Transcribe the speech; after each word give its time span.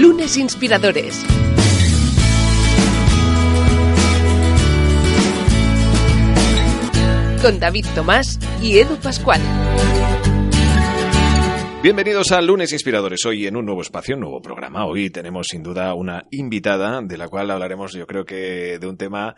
Lunes 0.00 0.36
Inspiradores. 0.36 1.26
Con 7.42 7.58
David 7.58 7.84
Tomás 7.96 8.38
y 8.62 8.78
Edu 8.78 8.96
Pascual. 8.98 9.40
Bienvenidos 11.82 12.30
a 12.30 12.40
Lunes 12.40 12.72
Inspiradores. 12.72 13.26
Hoy 13.26 13.48
en 13.48 13.56
un 13.56 13.64
nuevo 13.64 13.82
espacio, 13.82 14.14
un 14.14 14.20
nuevo 14.20 14.40
programa. 14.40 14.86
Hoy 14.86 15.10
tenemos 15.10 15.48
sin 15.48 15.64
duda 15.64 15.94
una 15.94 16.26
invitada 16.30 17.02
de 17.02 17.16
la 17.16 17.28
cual 17.28 17.50
hablaremos 17.50 17.92
yo 17.92 18.06
creo 18.06 18.24
que 18.24 18.78
de 18.78 18.86
un 18.86 18.96
tema 18.96 19.34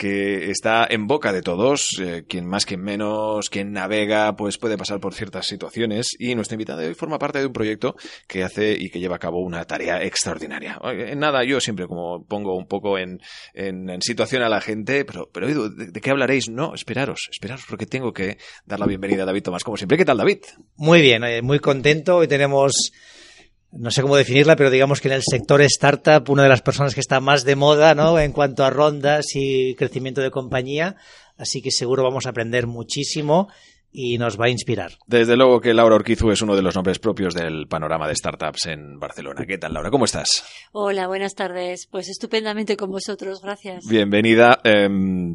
que 0.00 0.50
está 0.50 0.86
en 0.88 1.06
boca 1.06 1.30
de 1.30 1.42
todos, 1.42 2.00
eh, 2.00 2.24
quien 2.26 2.46
más, 2.46 2.64
quien 2.64 2.80
menos, 2.80 3.50
quien 3.50 3.72
navega, 3.72 4.34
pues 4.34 4.56
puede 4.56 4.78
pasar 4.78 4.98
por 4.98 5.12
ciertas 5.12 5.46
situaciones 5.46 6.16
y 6.18 6.34
nuestra 6.34 6.54
invitada 6.54 6.82
hoy 6.82 6.94
forma 6.94 7.18
parte 7.18 7.38
de 7.38 7.44
un 7.44 7.52
proyecto 7.52 7.96
que 8.26 8.42
hace 8.42 8.72
y 8.72 8.88
que 8.88 8.98
lleva 8.98 9.16
a 9.16 9.18
cabo 9.18 9.40
una 9.40 9.62
tarea 9.66 10.02
extraordinaria. 10.02 10.80
En 10.84 11.18
nada, 11.18 11.44
yo 11.44 11.60
siempre 11.60 11.86
como 11.86 12.24
pongo 12.24 12.56
un 12.56 12.66
poco 12.66 12.96
en, 12.96 13.20
en, 13.52 14.00
situación 14.00 14.40
a 14.42 14.48
la 14.48 14.62
gente, 14.62 15.04
pero, 15.04 15.28
pero 15.30 15.68
¿de, 15.68 15.88
¿de, 15.92 16.00
qué 16.00 16.10
hablaréis? 16.10 16.48
No, 16.48 16.74
esperaros, 16.74 17.28
esperaros 17.30 17.66
porque 17.68 17.84
tengo 17.84 18.14
que 18.14 18.38
dar 18.64 18.80
la 18.80 18.86
bienvenida 18.86 19.24
a 19.24 19.26
David 19.26 19.42
Tomás, 19.42 19.64
como 19.64 19.76
siempre. 19.76 19.98
¿Qué 19.98 20.06
tal, 20.06 20.16
David? 20.16 20.38
Muy 20.76 21.02
bien, 21.02 21.24
eh, 21.24 21.42
muy 21.42 21.58
contento. 21.58 22.16
Hoy 22.16 22.26
tenemos 22.26 22.90
no 23.72 23.90
sé 23.90 24.02
cómo 24.02 24.16
definirla, 24.16 24.56
pero 24.56 24.70
digamos 24.70 25.00
que 25.00 25.08
en 25.08 25.14
el 25.14 25.22
sector 25.22 25.62
startup, 25.62 26.28
una 26.28 26.42
de 26.42 26.48
las 26.48 26.62
personas 26.62 26.94
que 26.94 27.00
está 27.00 27.20
más 27.20 27.44
de 27.44 27.56
moda, 27.56 27.94
¿no? 27.94 28.18
En 28.18 28.32
cuanto 28.32 28.64
a 28.64 28.70
rondas 28.70 29.26
y 29.34 29.74
crecimiento 29.74 30.20
de 30.20 30.30
compañía. 30.30 30.96
Así 31.36 31.62
que 31.62 31.70
seguro 31.70 32.02
vamos 32.02 32.26
a 32.26 32.30
aprender 32.30 32.66
muchísimo 32.66 33.48
y 33.92 34.18
nos 34.18 34.38
va 34.38 34.46
a 34.46 34.50
inspirar. 34.50 34.92
Desde 35.06 35.36
luego 35.36 35.60
que 35.60 35.74
Laura 35.74 35.96
Orquizu 35.96 36.30
es 36.30 36.42
uno 36.42 36.54
de 36.54 36.62
los 36.62 36.74
nombres 36.74 36.98
propios 36.98 37.34
del 37.34 37.66
panorama 37.66 38.06
de 38.06 38.14
startups 38.14 38.66
en 38.66 38.98
Barcelona. 38.98 39.44
¿Qué 39.46 39.58
tal, 39.58 39.72
Laura? 39.72 39.90
¿Cómo 39.90 40.04
estás? 40.04 40.44
Hola, 40.72 41.06
buenas 41.06 41.34
tardes. 41.34 41.88
Pues 41.90 42.08
estupendamente 42.08 42.76
con 42.76 42.90
vosotros, 42.90 43.40
gracias. 43.42 43.86
Bienvenida. 43.88 44.60
Eh, 44.62 44.88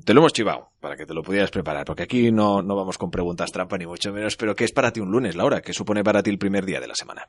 te 0.04 0.14
lo 0.14 0.22
hemos 0.22 0.34
chivado 0.34 0.70
para 0.80 0.96
que 0.96 1.06
te 1.06 1.14
lo 1.14 1.24
pudieras 1.24 1.52
preparar, 1.52 1.86
porque 1.86 2.04
aquí 2.04 2.32
no, 2.32 2.62
no 2.62 2.76
vamos 2.76 2.98
con 2.98 3.12
preguntas 3.12 3.52
trampa 3.52 3.78
ni 3.78 3.86
mucho 3.88 4.14
menos, 4.14 4.38
pero 4.38 4.56
¿qué 4.56 4.66
es 4.66 4.72
para 4.72 4.92
ti 4.92 5.00
un 5.00 5.12
lunes, 5.12 5.36
Laura? 5.36 5.62
¿Qué 5.62 5.74
supone 5.74 6.04
para 6.04 6.22
ti 6.22 6.30
el 6.30 6.38
primer 6.38 6.66
día 6.66 6.80
de 6.80 6.88
la 6.88 6.96
semana? 6.96 7.28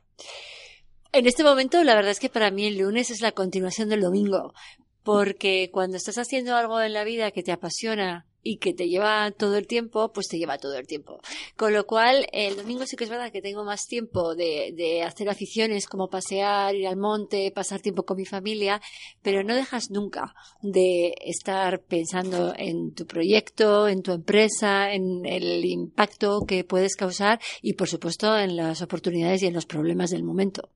En 1.17 1.25
este 1.25 1.43
momento, 1.43 1.83
la 1.83 1.95
verdad 1.95 2.11
es 2.11 2.19
que 2.19 2.29
para 2.29 2.51
mí 2.51 2.67
el 2.67 2.77
lunes 2.77 3.09
es 3.09 3.21
la 3.21 3.31
continuación 3.31 3.89
del 3.89 4.01
domingo, 4.01 4.53
porque 5.01 5.71
cuando 5.73 5.97
estás 5.97 6.19
haciendo 6.19 6.55
algo 6.55 6.79
en 6.79 6.93
la 6.93 7.03
vida 7.03 7.31
que 7.31 7.41
te 7.41 7.51
apasiona 7.51 8.27
y 8.43 8.57
que 8.57 8.71
te 8.75 8.87
lleva 8.87 9.31
todo 9.31 9.57
el 9.57 9.65
tiempo, 9.65 10.11
pues 10.13 10.27
te 10.27 10.37
lleva 10.37 10.59
todo 10.59 10.75
el 10.75 10.85
tiempo. 10.85 11.19
Con 11.55 11.73
lo 11.73 11.87
cual, 11.87 12.27
el 12.33 12.55
domingo 12.55 12.85
sí 12.85 12.95
que 12.95 13.05
es 13.05 13.09
verdad 13.09 13.31
que 13.31 13.41
tengo 13.41 13.63
más 13.63 13.87
tiempo 13.87 14.35
de, 14.35 14.71
de, 14.75 15.01
hacer 15.01 15.27
aficiones 15.27 15.87
como 15.87 16.07
pasear, 16.07 16.75
ir 16.75 16.85
al 16.85 16.97
monte, 16.97 17.51
pasar 17.51 17.81
tiempo 17.81 18.03
con 18.03 18.17
mi 18.17 18.25
familia, 18.25 18.79
pero 19.23 19.43
no 19.43 19.55
dejas 19.55 19.89
nunca 19.89 20.35
de 20.61 21.15
estar 21.25 21.81
pensando 21.81 22.53
en 22.55 22.93
tu 22.93 23.07
proyecto, 23.07 23.87
en 23.87 24.03
tu 24.03 24.11
empresa, 24.11 24.93
en 24.93 25.25
el 25.25 25.65
impacto 25.65 26.41
que 26.47 26.63
puedes 26.63 26.95
causar 26.95 27.39
y, 27.63 27.73
por 27.73 27.87
supuesto, 27.87 28.37
en 28.37 28.55
las 28.55 28.83
oportunidades 28.83 29.41
y 29.41 29.47
en 29.47 29.55
los 29.55 29.65
problemas 29.65 30.11
del 30.11 30.23
momento. 30.23 30.69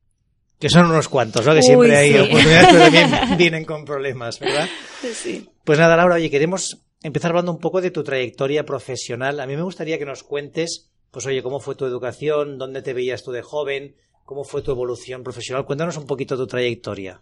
Que 0.62 0.70
son 0.70 0.86
unos 0.86 1.10
cuantos, 1.10 1.46
¿no? 1.46 1.56
Que 1.56 1.64
siempre 1.64 1.98
hay 1.98 2.14
sí. 2.14 2.20
oportunidades, 2.20 2.68
pero 2.70 2.84
también 2.84 3.10
vienen 3.38 3.66
con 3.66 3.84
problemas, 3.84 4.40
¿verdad? 4.40 4.70
Sí. 5.14 5.50
Pues 5.66 5.80
nada, 5.80 5.98
Laura, 5.98 6.16
oye, 6.16 6.30
queremos 6.30 6.78
empezar 7.02 7.32
hablando 7.32 7.52
un 7.52 7.60
poco 7.60 7.82
de 7.82 7.90
tu 7.90 8.04
trayectoria 8.04 8.64
profesional. 8.64 9.40
A 9.40 9.48
mí 9.48 9.56
me 9.56 9.64
gustaría 9.64 9.98
que 9.98 10.06
nos 10.06 10.24
cuentes, 10.24 10.92
pues 11.10 11.26
oye, 11.26 11.42
cómo 11.42 11.60
fue 11.60 11.76
tu 11.76 11.86
educación, 11.86 12.60
dónde 12.60 12.84
te 12.84 12.94
veías 12.94 13.24
tú 13.24 13.32
de 13.32 13.42
joven, 13.42 13.96
¿Cómo 14.32 14.46
fue 14.46 14.62
tu 14.62 14.72
evolución 14.72 15.24
profesional? 15.24 15.66
Cuéntanos 15.66 15.98
un 15.98 16.06
poquito 16.06 16.38
tu 16.38 16.48
trayectoria. 16.48 17.20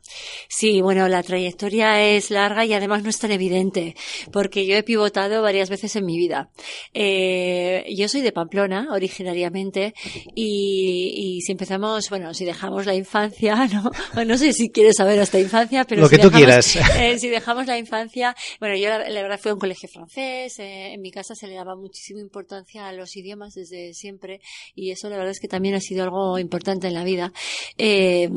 Sí, 0.47 0.79
bueno, 0.79 1.07
la 1.07 1.23
trayectoria 1.23 2.03
es 2.03 2.29
larga 2.29 2.65
y 2.65 2.73
además 2.75 3.01
no 3.01 3.09
es 3.09 3.17
tan 3.17 3.31
evidente, 3.31 3.95
porque 4.31 4.67
yo 4.67 4.75
he 4.75 4.83
pivotado 4.83 5.41
varias 5.41 5.71
veces 5.71 5.95
en 5.95 6.05
mi 6.05 6.19
vida. 6.19 6.51
Eh, 6.93 7.83
yo 7.97 8.07
soy 8.07 8.21
de 8.21 8.31
Pamplona, 8.31 8.89
originariamente, 8.91 9.95
y, 10.35 11.13
y, 11.15 11.41
si 11.41 11.51
empezamos, 11.53 12.11
bueno, 12.11 12.31
si 12.35 12.45
dejamos 12.45 12.85
la 12.85 12.93
infancia, 12.93 13.55
¿no? 13.73 13.89
No 14.23 14.37
sé 14.37 14.53
si 14.53 14.69
quieres 14.69 14.97
saber 14.97 15.19
hasta 15.19 15.39
infancia, 15.39 15.85
pero 15.85 16.01
Lo 16.01 16.09
si 16.09 16.15
que 16.15 16.21
tú 16.21 16.29
dejamos, 16.29 16.73
quieras. 16.73 16.75
Eh, 16.99 17.17
si 17.17 17.29
dejamos 17.29 17.65
la 17.65 17.79
infancia, 17.79 18.35
bueno, 18.59 18.75
yo 18.75 18.87
la, 18.87 19.09
la, 19.09 19.21
verdad 19.23 19.39
fui 19.39 19.49
a 19.49 19.55
un 19.55 19.59
colegio 19.59 19.89
francés, 19.89 20.59
eh, 20.59 20.93
en 20.93 21.01
mi 21.01 21.09
casa 21.09 21.33
se 21.33 21.47
le 21.47 21.55
daba 21.55 21.75
muchísima 21.75 22.19
importancia 22.19 22.87
a 22.87 22.93
los 22.93 23.17
idiomas 23.17 23.55
desde 23.55 23.95
siempre, 23.95 24.41
y 24.75 24.91
eso 24.91 25.09
la 25.09 25.17
verdad 25.17 25.31
es 25.31 25.39
que 25.39 25.47
también 25.47 25.73
ha 25.73 25.79
sido 25.79 26.03
algo 26.03 26.37
importante 26.37 26.85
en 26.85 26.93
la 26.93 26.98
vida. 27.03 27.33
Eh, 27.77 28.29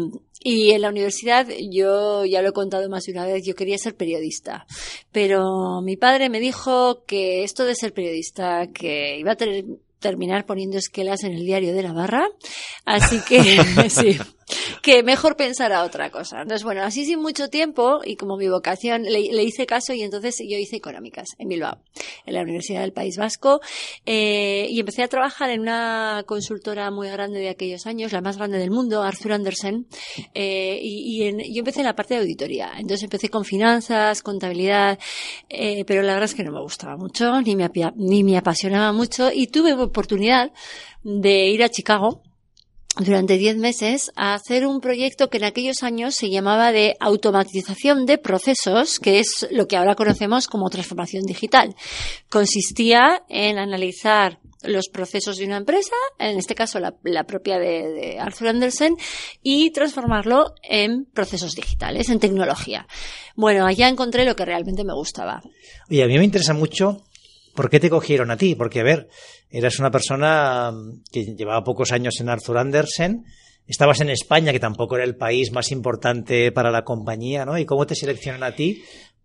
y 0.45 0.73
en 0.73 0.83
la 0.83 0.89
universidad, 0.89 1.47
yo 1.71 2.25
ya 2.25 2.43
lo 2.43 2.49
he 2.49 2.53
contado 2.53 2.89
más 2.89 3.05
de 3.05 3.13
una 3.13 3.27
vez, 3.27 3.45
yo 3.47 3.55
quería 3.55 3.79
ser 3.79 3.95
periodista. 3.95 4.67
Pero 5.13 5.81
mi 5.83 5.97
padre 5.97 6.29
me 6.29 6.41
dijo 6.41 7.05
que 7.07 7.45
esto 7.45 7.65
de 7.65 7.77
ser 7.77 7.93
periodista, 7.93 8.67
que 8.73 9.19
iba 9.19 9.33
a 9.33 9.37
terminar 10.01 10.45
poniendo 10.45 10.79
esquelas 10.79 11.23
en 11.23 11.33
el 11.33 11.45
diario 11.45 11.73
de 11.73 11.85
Navarra. 11.85 12.27
Así 12.85 13.21
que, 13.21 13.41
sí, 13.89 14.19
que 14.83 15.03
mejor 15.03 15.37
pensar 15.37 15.73
a 15.73 15.85
otra 15.85 16.11
cosa. 16.11 16.43
Entonces, 16.43 16.65
bueno, 16.65 16.83
así 16.83 17.05
sin 17.05 17.21
mucho 17.21 17.49
tiempo 17.49 18.01
y 18.05 18.17
como 18.17 18.37
mi 18.37 18.49
vocación 18.49 19.05
le, 19.05 19.33
le 19.33 19.43
hice 19.43 19.67
caso 19.67 19.93
y 19.93 20.03
entonces 20.03 20.37
yo 20.39 20.57
hice 20.59 20.77
económicas 20.77 21.29
en 21.39 21.49
Bilbao, 21.49 21.79
en 22.27 22.35
la 22.35 22.43
Universidad 22.43 22.81
del 22.81 22.93
País 22.93 23.17
Vasco, 23.17 23.61
eh, 24.07 24.67
y 24.69 24.81
empecé 24.81 25.03
a 25.03 25.09
trabajar 25.09 25.51
en 25.51 25.61
una 25.61 26.25
consultora 26.27 26.91
muy 26.91 27.09
grande 27.09 27.41
de 27.41 27.49
aquellos 27.49 27.87
años, 27.87 28.13
la 28.13 28.21
más 28.21 28.37
grande 28.37 28.59
del 28.59 28.71
mundo, 28.71 29.03
Arthur 29.03 29.33
Andersen, 29.33 29.87
eh, 30.35 30.79
y, 30.81 31.17
y 31.17 31.29
en, 31.29 31.39
yo 31.39 31.61
empecé 31.61 31.81
en 31.81 31.87
la 31.87 31.95
parte 31.95 32.15
de 32.15 32.21
auditoría. 32.21 32.73
Entonces 32.77 33.05
empecé 33.05 33.29
con 33.29 33.45
finanzas, 33.45 34.23
contabilidad, 34.23 34.99
eh, 35.49 35.85
pero 35.87 36.03
la 36.03 36.15
verdad 36.15 36.31
es 36.31 36.35
que 36.35 36.45
no 36.45 36.53
me 36.53 36.61
gustaba 36.61 36.97
mucho, 36.97 37.41
ni 37.43 37.57
me, 37.57 37.71
ni 37.97 38.25
me 38.25 38.37
apasionaba 38.37 38.93
mucho, 38.93 39.31
y 39.33 39.47
tuve 39.47 39.73
oportunidad 39.73 40.53
de 41.03 41.49
ir 41.49 41.63
a 41.63 41.69
Chicago 41.69 42.23
durante 42.99 43.39
10 43.39 43.57
meses 43.57 44.13
a 44.17 44.35
hacer 44.35 44.67
un 44.67 44.81
proyecto 44.81 45.31
que 45.31 45.39
en 45.39 45.45
aquellos 45.45 45.83
años 45.83 46.15
se 46.15 46.31
llamaba 46.31 46.73
de 46.73 46.95
automatización 47.01 48.05
de 48.05 48.19
procesos, 48.19 48.99
que 48.99 49.19
es 49.19 49.49
lo 49.51 49.67
que 49.67 49.77
ahora 49.77 49.95
conocemos 49.95 50.47
como 50.47 50.69
transformación 50.69 51.25
digital. 51.25 51.75
Consistía 52.29 53.23
en 53.29 53.59
analizar 53.59 54.41
los 54.63 54.89
procesos 54.89 55.39
de 55.39 55.47
una 55.47 55.57
empresa, 55.57 55.97
en 56.19 56.39
este 56.39 56.55
caso 56.55 56.79
la, 56.79 57.25
propia 57.25 57.59
de, 57.59 57.89
de, 57.89 58.21
Arthur 58.21 58.49
Andersen, 58.49 58.97
y 59.43 59.71
transformarlo 59.71 60.55
en 60.63 61.07
procesos 61.07 61.55
digitales, 61.55 62.11
en 62.11 62.21
tecnología. 62.21 62.87
Bueno, 63.35 63.67
allá 63.67 63.89
encontré 63.89 64.25
lo 64.25 64.37
que 64.37 64.45
realmente 64.45 64.85
me 64.85 64.95
gustaba. 64.95 65.43
Y 65.89 66.03
a 66.03 66.07
mí 66.07 66.17
me 66.19 66.25
interesa 66.25 66.55
mucho 66.55 67.03
¿Por 67.55 67.69
qué 67.69 67.81
te 67.81 67.91
cogieron 67.91 68.31
a 68.31 68.37
ti? 68.37 68.55
Porque, 68.55 68.81
a 68.81 68.85
ver, 68.85 69.09
eras 69.51 69.79
una 69.79 69.91
persona 69.91 70.73
que 71.11 71.35
llevaba 71.35 71.65
pocos 71.65 71.93
años 71.93 72.21
en 72.21 72.29
Arthur 72.29 72.59
Andersen, 72.59 73.25
estabas 73.67 74.01
en 74.01 74.11
España, 74.11 74.53
que 74.53 74.61
tampoco 74.61 74.97
era 74.97 75.05
el 75.05 75.17
país 75.17 75.53
más 75.53 75.71
importante 75.71 76.53
para 76.53 76.71
la 76.71 76.83
compañía, 76.83 77.45
¿no? 77.45 77.59
¿Y 77.59 77.65
cómo 77.65 77.87
te 77.87 77.95
seleccionan 77.95 78.43
a 78.43 78.55
ti 78.55 78.83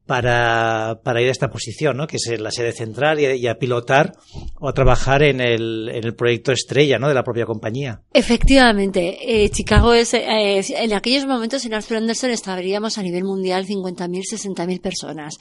para, 0.07 1.01
para 1.03 1.21
ir 1.21 1.27
a 1.27 1.31
esta 1.31 1.49
posición, 1.49 1.97
¿no? 1.97 2.07
que 2.07 2.15
es 2.15 2.39
la 2.39 2.49
sede 2.49 2.71
central 2.71 3.19
y, 3.19 3.25
y, 3.25 3.47
a 3.47 3.59
pilotar 3.59 4.13
o 4.59 4.69
a 4.69 4.73
trabajar 4.73 5.21
en 5.21 5.41
el, 5.41 5.89
en 5.89 6.05
el 6.05 6.15
proyecto 6.15 6.51
estrella 6.51 6.97
¿no? 6.97 7.09
de 7.09 7.13
la 7.13 7.23
propia 7.23 7.45
compañía. 7.45 8.01
Efectivamente, 8.13 9.43
eh, 9.43 9.49
Chicago 9.49 9.93
es, 9.93 10.13
en 10.13 10.93
aquellos 10.93 11.25
momentos 11.25 11.65
en 11.65 11.73
Arthur 11.73 11.97
Anderson 11.97 12.31
estaríamos 12.31 12.97
a 12.97 13.03
nivel 13.03 13.25
mundial 13.25 13.67
50.000, 13.67 14.21
60.000 14.55 14.81
personas. 14.81 15.35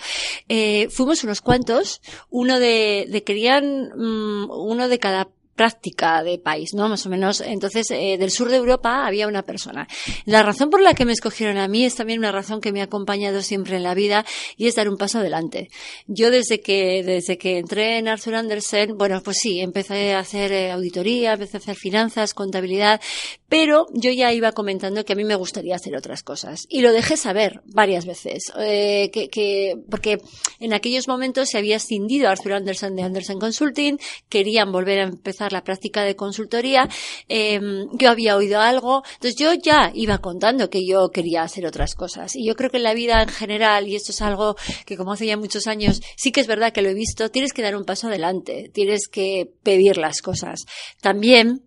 Eh, 0.49 0.89
fuimos 0.91 1.23
unos 1.23 1.41
cuantos, 1.41 2.03
uno 2.29 2.59
de, 2.59 3.07
de 3.09 3.23
querían, 3.23 3.93
um, 3.93 4.51
uno 4.51 4.89
de 4.89 4.99
cada 4.99 5.29
práctica 5.57 6.23
de 6.23 6.39
país, 6.39 6.75
¿no? 6.75 6.89
Más 6.89 7.07
o 7.07 7.09
menos. 7.09 7.41
Entonces, 7.41 7.91
eh, 7.91 8.17
del 8.19 8.31
sur 8.31 8.51
de 8.51 8.57
Europa 8.57 9.07
había 9.07 9.27
una 9.27 9.43
persona. 9.43 9.89
La 10.27 10.43
razón 10.43 10.71
por 10.71 10.83
la 10.83 10.95
que 10.95 11.05
me 11.05 11.13
escogieron 11.13 11.57
a 11.57 11.67
mí 11.67 11.85
es 11.85 11.97
también 11.97 12.19
una 12.19 12.31
razón 12.31 12.61
que 12.61 12.73
me 12.73 12.81
ha 12.81 12.85
acompañado 12.85 13.43
siempre 13.43 13.77
en 13.77 13.83
la 13.83 13.95
vida 13.95 14.25
y 14.57 14.67
es 14.67 14.75
dar 14.75 14.89
un 14.89 14.99
paso 14.99 15.19
adelante. 15.19 15.71
Yo 16.07 16.31
desde 16.31 16.61
que, 16.61 17.03
desde 17.03 17.39
que 17.39 17.59
entré 17.59 17.99
en 17.99 18.09
Arthur 18.09 18.35
Andersen, 18.35 18.97
bueno, 18.97 19.23
pues 19.23 19.39
sí, 19.41 19.61
empecé 19.61 20.15
a 20.15 20.21
hacer 20.21 20.53
eh, 20.53 20.71
auditoría, 20.71 21.33
empecé 21.33 21.57
a 21.57 21.61
hacer 21.61 21.77
finanzas, 21.77 22.35
contabilidad, 22.35 23.01
pero 23.49 23.87
yo 23.95 24.13
ya 24.13 24.33
iba 24.33 24.53
comentando 24.53 25.05
que 25.05 25.15
a 25.15 25.17
mí 25.17 25.25
me 25.25 25.37
gustaría 25.37 25.75
hacer 25.75 25.97
otras 25.97 26.23
cosas. 26.23 26.67
Y 26.69 26.83
lo 26.83 26.93
dejé 26.93 27.17
saber 27.17 27.63
varias 27.65 28.05
veces, 28.05 28.53
eh, 28.59 29.11
que, 29.13 29.29
que, 29.29 29.77
porque 29.91 30.19
en 30.61 30.75
aquellos 30.75 31.09
momentos 31.09 31.49
se 31.49 31.59
había 31.59 31.77
escindido 31.77 32.29
Arthur 32.29 32.55
Andersen 32.55 32.95
de 32.95 33.03
Andersen 33.03 33.39
Consulting, 33.39 33.99
querían 34.29 34.71
volver 34.71 35.01
a 35.01 35.05
empezar 35.05 35.46
la 35.53 35.65
práctica 35.65 36.03
de 36.03 36.17
consultoría, 36.17 36.89
eh, 37.29 37.61
yo 37.93 38.11
había 38.11 38.37
oído 38.37 38.61
algo, 38.61 39.03
entonces 39.15 39.37
yo 39.37 39.53
ya 39.55 39.91
iba 39.95 40.19
contando 40.19 40.71
que 40.71 40.87
yo 40.87 41.11
quería 41.11 41.43
hacer 41.43 41.67
otras 41.67 41.95
cosas. 41.95 42.37
Y 42.37 42.47
yo 42.47 42.55
creo 42.55 42.71
que 42.71 42.79
en 42.79 42.85
la 42.85 42.95
vida 42.95 43.23
en 43.23 43.29
general, 43.29 43.89
y 43.89 43.97
esto 43.97 44.13
es 44.13 44.23
algo 44.23 44.57
que 44.85 44.97
como 44.97 45.13
hace 45.13 45.27
ya 45.27 45.37
muchos 45.37 45.67
años, 45.67 46.01
sí 46.17 46.33
que 46.33 46.41
es 46.41 46.47
verdad 46.47 46.73
que 46.73 46.83
lo 46.83 46.89
he 46.89 46.95
visto, 46.95 47.31
tienes 47.31 47.53
que 47.53 47.63
dar 47.63 47.77
un 47.77 47.85
paso 47.85 48.09
adelante, 48.09 48.71
tienes 48.73 49.09
que 49.09 49.51
pedir 49.63 49.97
las 49.97 50.21
cosas. 50.23 50.65
También 51.01 51.63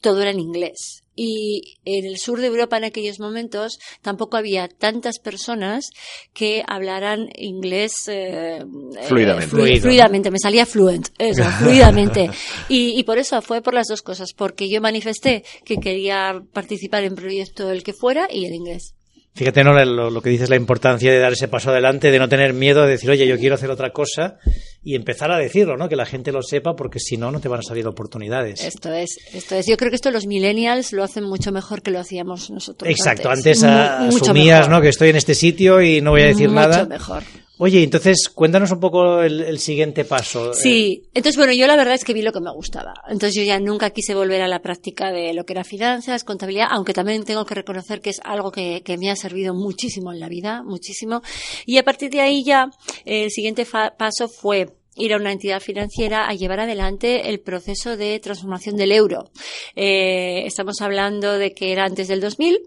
todo 0.00 0.20
era 0.22 0.30
en 0.30 0.40
inglés 0.40 1.04
y 1.20 1.78
en 1.84 2.04
el 2.04 2.16
sur 2.18 2.40
de 2.40 2.46
Europa 2.46 2.76
en 2.76 2.84
aquellos 2.84 3.18
momentos 3.18 3.80
tampoco 4.02 4.36
había 4.36 4.68
tantas 4.68 5.18
personas 5.18 5.90
que 6.32 6.62
hablaran 6.64 7.28
inglés 7.34 8.04
eh, 8.06 8.64
fluidamente. 9.08 9.74
Eh, 9.74 9.80
fluidamente, 9.80 10.30
me 10.30 10.38
salía 10.38 10.64
fluent, 10.64 11.08
eso, 11.18 11.42
fluidamente. 11.58 12.30
Y, 12.68 12.96
y, 12.96 13.02
por 13.02 13.18
eso 13.18 13.42
fue 13.42 13.62
por 13.62 13.74
las 13.74 13.88
dos 13.88 14.02
cosas, 14.02 14.32
porque 14.32 14.68
yo 14.68 14.80
manifesté 14.80 15.42
que 15.64 15.78
quería 15.78 16.40
participar 16.52 17.02
en 17.02 17.16
proyecto 17.16 17.72
el 17.72 17.82
que 17.82 17.94
fuera 17.94 18.28
y 18.30 18.46
el 18.46 18.54
inglés. 18.54 18.94
Fíjate, 19.38 19.62
¿no? 19.62 19.72
Lo, 19.72 20.10
lo, 20.10 20.20
que 20.20 20.30
dices, 20.30 20.50
la 20.50 20.56
importancia 20.56 21.12
de 21.12 21.20
dar 21.20 21.32
ese 21.32 21.46
paso 21.46 21.70
adelante, 21.70 22.10
de 22.10 22.18
no 22.18 22.28
tener 22.28 22.54
miedo 22.54 22.82
de 22.82 22.90
decir, 22.90 23.08
oye, 23.08 23.24
yo 23.24 23.38
quiero 23.38 23.54
hacer 23.54 23.70
otra 23.70 23.92
cosa 23.92 24.38
y 24.82 24.96
empezar 24.96 25.30
a 25.30 25.38
decirlo, 25.38 25.76
¿no? 25.76 25.88
Que 25.88 25.94
la 25.94 26.06
gente 26.06 26.32
lo 26.32 26.42
sepa, 26.42 26.74
porque 26.74 26.98
si 26.98 27.16
no, 27.16 27.30
no 27.30 27.38
te 27.38 27.46
van 27.46 27.60
a 27.60 27.62
salir 27.62 27.86
oportunidades. 27.86 28.64
Esto 28.64 28.92
es, 28.92 29.16
esto 29.32 29.54
es. 29.54 29.68
Yo 29.68 29.76
creo 29.76 29.90
que 29.90 29.94
esto 29.94 30.10
los 30.10 30.26
millennials 30.26 30.92
lo 30.92 31.04
hacen 31.04 31.22
mucho 31.22 31.52
mejor 31.52 31.82
que 31.82 31.92
lo 31.92 32.00
hacíamos 32.00 32.50
nosotros. 32.50 32.90
Exacto, 32.90 33.30
antes, 33.30 33.62
antes 33.62 34.20
asumías, 34.20 34.68
¿no? 34.68 34.80
Que 34.80 34.88
estoy 34.88 35.10
en 35.10 35.16
este 35.16 35.36
sitio 35.36 35.80
y 35.82 36.00
no 36.00 36.10
voy 36.10 36.22
a 36.22 36.26
decir 36.26 36.48
mucho 36.48 36.60
nada. 36.60 36.78
Mucho 36.78 36.88
mejor. 36.88 37.22
Oye, 37.60 37.82
entonces 37.82 38.28
cuéntanos 38.28 38.70
un 38.70 38.78
poco 38.78 39.20
el, 39.20 39.58
siguiente 39.58 40.04
paso. 40.04 40.54
Sí, 40.54 41.02
entonces 41.12 41.36
bueno, 41.36 41.52
yo 41.52 41.66
la 41.66 41.76
verdad 41.76 41.94
es 41.94 42.04
que 42.04 42.14
vi 42.14 42.22
lo 42.22 42.32
que 42.32 42.40
me 42.40 42.52
gustaba. 42.52 42.94
Entonces 43.08 43.34
yo 43.34 43.42
ya 43.42 43.58
nunca 43.58 43.90
quise 43.90 44.14
volver 44.14 44.42
a 44.42 44.48
la 44.48 44.60
práctica 44.60 45.10
de 45.10 45.34
lo 45.34 45.44
que 45.44 45.54
era 45.54 45.64
finanzas, 45.64 46.22
contabilidad, 46.22 46.68
aunque 46.70 46.94
también 46.94 47.24
tengo 47.24 47.44
que 47.44 47.56
reconocer 47.56 48.00
que 48.00 48.10
es 48.10 48.20
algo 48.22 48.52
que, 48.52 48.82
que 48.84 48.96
me 48.96 49.10
ha 49.10 49.16
servido 49.16 49.54
muchísimo 49.54 50.12
en 50.12 50.20
la 50.20 50.28
vida, 50.28 50.62
muchísimo. 50.62 51.22
Y 51.66 51.78
a 51.78 51.82
partir 51.82 52.10
de 52.10 52.20
ahí 52.20 52.44
ya 52.44 52.70
el 53.04 53.30
siguiente 53.30 53.66
paso 53.66 54.28
fue 54.28 54.68
ir 54.98 55.14
a 55.14 55.16
una 55.16 55.32
entidad 55.32 55.60
financiera 55.60 56.28
a 56.28 56.34
llevar 56.34 56.60
adelante 56.60 57.30
el 57.30 57.40
proceso 57.40 57.96
de 57.96 58.18
transformación 58.20 58.76
del 58.76 58.92
euro. 58.92 59.30
Eh, 59.74 60.42
estamos 60.44 60.80
hablando 60.80 61.38
de 61.38 61.52
que 61.54 61.72
era 61.72 61.84
antes 61.84 62.08
del 62.08 62.20
2000, 62.20 62.58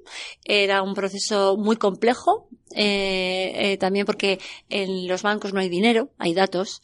era 0.44 0.82
un 0.82 0.94
proceso 0.94 1.58
muy 1.58 1.76
complejo, 1.76 2.48
eh, 2.76 3.52
eh, 3.56 3.78
también 3.78 4.06
porque 4.06 4.40
en 4.70 5.08
los 5.08 5.22
bancos 5.24 5.54
no 5.54 5.60
hay 5.60 5.70
dinero, 5.70 6.10
hay 6.18 6.34
datos. 6.34 6.82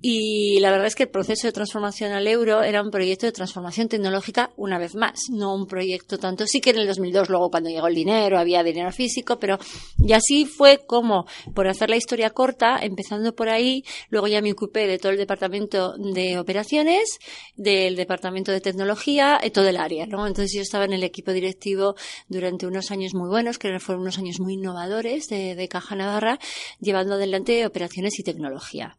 Y 0.00 0.58
la 0.60 0.70
verdad 0.70 0.86
es 0.86 0.94
que 0.94 1.04
el 1.04 1.08
proceso 1.10 1.46
de 1.46 1.52
transformación 1.52 2.12
al 2.12 2.26
euro 2.26 2.62
era 2.62 2.82
un 2.82 2.90
proyecto 2.90 3.26
de 3.26 3.32
transformación 3.32 3.88
tecnológica 3.88 4.50
una 4.56 4.78
vez 4.78 4.94
más, 4.94 5.20
no 5.30 5.54
un 5.54 5.66
proyecto 5.66 6.18
tanto. 6.18 6.46
Sí 6.46 6.60
que 6.60 6.70
en 6.70 6.78
el 6.78 6.86
2002, 6.86 7.28
luego 7.28 7.50
cuando 7.50 7.70
llegó 7.70 7.88
el 7.88 7.94
dinero, 7.94 8.38
había 8.38 8.62
dinero 8.62 8.92
físico, 8.92 9.38
pero 9.38 9.58
y 9.98 10.12
así 10.12 10.44
fue 10.44 10.80
como, 10.86 11.26
por 11.54 11.68
hacer 11.68 11.90
la 11.90 11.96
historia 11.96 12.30
corta, 12.30 12.78
empezando 12.80 13.34
por 13.34 13.48
ahí, 13.48 13.84
luego 14.10 14.26
ya 14.26 14.42
me 14.42 14.52
ocupé 14.52 14.86
de 14.86 14.98
todo 14.98 15.12
el 15.12 15.18
departamento 15.18 15.94
de 15.96 16.38
operaciones, 16.38 17.18
del 17.56 17.96
departamento 17.96 18.52
de 18.52 18.60
tecnología, 18.60 19.40
y 19.42 19.50
todo 19.50 19.68
el 19.68 19.76
área, 19.76 20.06
¿no? 20.06 20.26
Entonces 20.26 20.52
yo 20.54 20.62
estaba 20.62 20.84
en 20.84 20.92
el 20.92 21.02
equipo 21.02 21.32
directivo 21.32 21.94
durante 22.28 22.66
unos 22.66 22.90
años 22.90 23.14
muy 23.14 23.28
buenos, 23.28 23.58
que 23.58 23.78
fueron 23.78 24.02
unos 24.02 24.18
años 24.18 24.40
muy 24.40 24.54
innovadores 24.54 25.23
de, 25.28 25.68
Caja 25.68 25.96
Navarra, 25.96 26.38
llevando 26.80 27.14
adelante 27.14 27.66
operaciones 27.66 28.18
y 28.18 28.22
tecnología. 28.22 28.96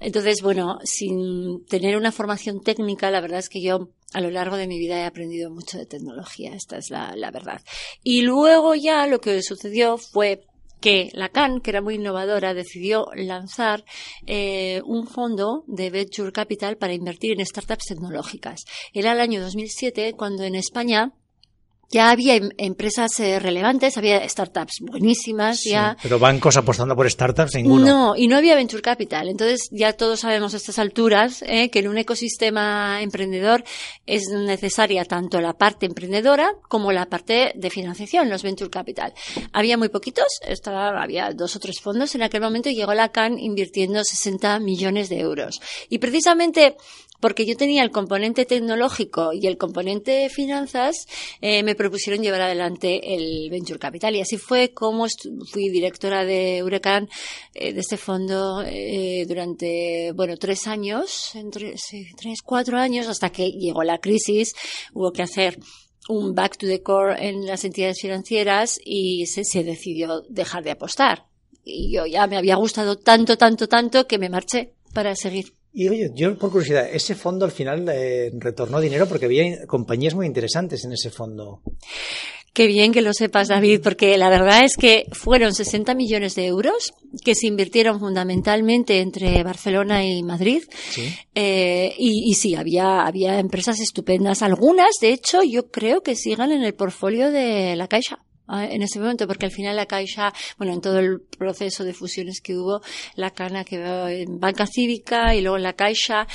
Entonces, 0.00 0.42
bueno, 0.42 0.78
sin 0.84 1.64
tener 1.66 1.96
una 1.96 2.12
formación 2.12 2.60
técnica, 2.60 3.10
la 3.10 3.20
verdad 3.20 3.40
es 3.40 3.48
que 3.48 3.60
yo 3.60 3.90
a 4.12 4.20
lo 4.20 4.30
largo 4.30 4.56
de 4.56 4.68
mi 4.68 4.78
vida 4.78 5.00
he 5.00 5.04
aprendido 5.04 5.50
mucho 5.50 5.76
de 5.76 5.86
tecnología, 5.86 6.54
esta 6.54 6.78
es 6.78 6.90
la, 6.90 7.14
la 7.16 7.30
verdad. 7.30 7.60
Y 8.02 8.22
luego 8.22 8.74
ya 8.74 9.06
lo 9.06 9.20
que 9.20 9.42
sucedió 9.42 9.98
fue 9.98 10.46
que 10.80 11.10
la 11.12 11.28
CAN, 11.28 11.60
que 11.60 11.70
era 11.70 11.80
muy 11.80 11.96
innovadora, 11.96 12.54
decidió 12.54 13.06
lanzar 13.14 13.84
eh, 14.26 14.80
un 14.84 15.06
fondo 15.06 15.64
de 15.66 15.90
Venture 15.90 16.32
Capital 16.32 16.76
para 16.76 16.94
invertir 16.94 17.32
en 17.32 17.44
startups 17.44 17.86
tecnológicas. 17.86 18.64
Era 18.92 19.12
el 19.12 19.20
año 19.20 19.40
2007 19.40 20.14
cuando 20.16 20.44
en 20.44 20.54
España 20.54 21.12
ya 21.90 22.10
había 22.10 22.34
em 22.36 22.50
empresas 22.58 23.18
eh, 23.20 23.38
relevantes, 23.38 23.96
había 23.96 24.26
startups 24.28 24.80
buenísimas 24.80 25.60
Sí, 25.60 25.70
ya. 25.70 25.96
pero 26.02 26.18
bancos 26.18 26.56
apostando 26.56 26.94
por 26.94 27.10
startups, 27.10 27.54
ninguno. 27.54 27.84
No, 27.86 28.16
y 28.16 28.28
no 28.28 28.36
había 28.36 28.54
venture 28.54 28.82
capital. 28.82 29.28
Entonces 29.28 29.68
ya 29.70 29.94
todos 29.94 30.20
sabemos 30.20 30.52
a 30.52 30.58
estas 30.58 30.78
alturas 30.78 31.42
eh, 31.46 31.70
que 31.70 31.78
en 31.78 31.88
un 31.88 31.96
ecosistema 31.98 33.00
emprendedor 33.00 33.64
es 34.06 34.28
necesaria 34.28 35.04
tanto 35.04 35.40
la 35.40 35.54
parte 35.54 35.86
emprendedora 35.86 36.52
como 36.68 36.92
la 36.92 37.06
parte 37.06 37.52
de 37.54 37.70
financiación, 37.70 38.28
los 38.28 38.42
venture 38.42 38.70
capital. 38.70 39.14
Había 39.52 39.78
muy 39.78 39.88
poquitos, 39.88 40.28
estaba, 40.46 41.02
había 41.02 41.30
dos 41.32 41.56
o 41.56 41.58
tres 41.58 41.80
fondos. 41.80 42.14
En 42.14 42.22
aquel 42.22 42.42
momento 42.42 42.68
llegó 42.70 42.92
la 42.92 43.10
CAN 43.10 43.38
invirtiendo 43.38 44.04
60 44.04 44.58
millones 44.60 45.08
de 45.08 45.20
euros. 45.20 45.60
Y 45.88 45.98
precisamente 45.98 46.76
porque 47.20 47.46
yo 47.46 47.56
tenía 47.56 47.82
el 47.82 47.90
componente 47.90 48.44
tecnológico 48.44 49.32
y 49.32 49.46
el 49.46 49.58
componente 49.58 50.28
finanzas, 50.28 51.06
eh, 51.40 51.62
me 51.62 51.74
propusieron 51.74 52.22
llevar 52.22 52.42
adelante 52.42 53.14
el 53.14 53.50
Venture 53.50 53.78
Capital. 53.78 54.14
Y 54.16 54.20
así 54.20 54.36
fue 54.36 54.72
como 54.72 55.06
fui 55.50 55.68
directora 55.70 56.24
de 56.24 56.62
Huracán, 56.62 57.08
eh, 57.54 57.72
de 57.72 57.80
este 57.80 57.96
fondo, 57.96 58.62
eh, 58.64 59.24
durante, 59.26 60.12
bueno, 60.12 60.36
tres 60.36 60.66
años, 60.66 61.34
entre, 61.34 61.76
sí, 61.76 62.06
tres, 62.16 62.40
cuatro 62.44 62.78
años, 62.78 63.08
hasta 63.08 63.30
que 63.30 63.50
llegó 63.50 63.82
la 63.82 63.98
crisis, 63.98 64.54
hubo 64.92 65.12
que 65.12 65.22
hacer 65.22 65.58
un 66.08 66.34
back 66.34 66.56
to 66.56 66.66
the 66.66 66.82
core 66.82 67.28
en 67.28 67.46
las 67.46 67.64
entidades 67.64 68.00
financieras 68.00 68.80
y 68.82 69.26
se, 69.26 69.44
se 69.44 69.62
decidió 69.62 70.22
dejar 70.28 70.64
de 70.64 70.70
apostar. 70.70 71.26
Y 71.64 71.92
yo 71.92 72.06
ya 72.06 72.26
me 72.26 72.38
había 72.38 72.56
gustado 72.56 72.96
tanto, 72.96 73.36
tanto, 73.36 73.68
tanto 73.68 74.06
que 74.06 74.18
me 74.18 74.30
marché 74.30 74.72
para 74.94 75.14
seguir. 75.14 75.57
Y 75.72 75.88
oye, 75.88 76.10
yo 76.14 76.36
por 76.38 76.50
curiosidad, 76.50 76.88
ese 76.90 77.14
fondo 77.14 77.44
al 77.44 77.52
final 77.52 77.86
eh, 77.88 78.30
retornó 78.34 78.80
dinero 78.80 79.06
porque 79.06 79.26
había 79.26 79.66
compañías 79.66 80.14
muy 80.14 80.26
interesantes 80.26 80.84
en 80.84 80.92
ese 80.92 81.10
fondo. 81.10 81.62
Qué 82.52 82.66
bien 82.66 82.92
que 82.92 83.02
lo 83.02 83.12
sepas, 83.12 83.46
David, 83.46 83.82
porque 83.84 84.18
la 84.18 84.30
verdad 84.30 84.64
es 84.64 84.76
que 84.76 85.06
fueron 85.12 85.54
60 85.54 85.94
millones 85.94 86.34
de 86.34 86.46
euros 86.46 86.92
que 87.24 87.36
se 87.36 87.46
invirtieron 87.46 88.00
fundamentalmente 88.00 89.00
entre 89.00 89.40
Barcelona 89.44 90.04
y 90.04 90.24
Madrid. 90.24 90.64
Sí. 90.90 91.08
Eh, 91.34 91.94
y, 91.96 92.28
y, 92.28 92.34
sí, 92.34 92.56
había, 92.56 93.02
había 93.06 93.38
empresas 93.38 93.78
estupendas. 93.78 94.42
Algunas, 94.42 94.96
de 95.00 95.12
hecho, 95.12 95.42
yo 95.44 95.70
creo 95.70 96.02
que 96.02 96.16
sigan 96.16 96.50
en 96.50 96.64
el 96.64 96.74
portfolio 96.74 97.30
de 97.30 97.76
la 97.76 97.86
Caixa 97.86 98.18
en 98.50 98.82
ese 98.82 98.98
momento, 98.98 99.26
porque 99.26 99.46
al 99.46 99.52
final 99.52 99.76
la 99.76 99.86
Caixa, 99.86 100.32
bueno, 100.56 100.72
en 100.72 100.80
todo 100.80 100.98
el 100.98 101.20
proceso 101.38 101.84
de 101.84 101.94
fusiones 101.94 102.40
que 102.40 102.56
hubo, 102.56 102.80
la 103.14 103.30
Cana 103.30 103.64
quedó 103.64 104.08
en 104.08 104.38
Banca 104.40 104.66
Cívica 104.66 105.34
y 105.34 105.40
luego 105.42 105.56
en 105.56 105.62
la 105.62 105.74
Caixa, 105.74 106.26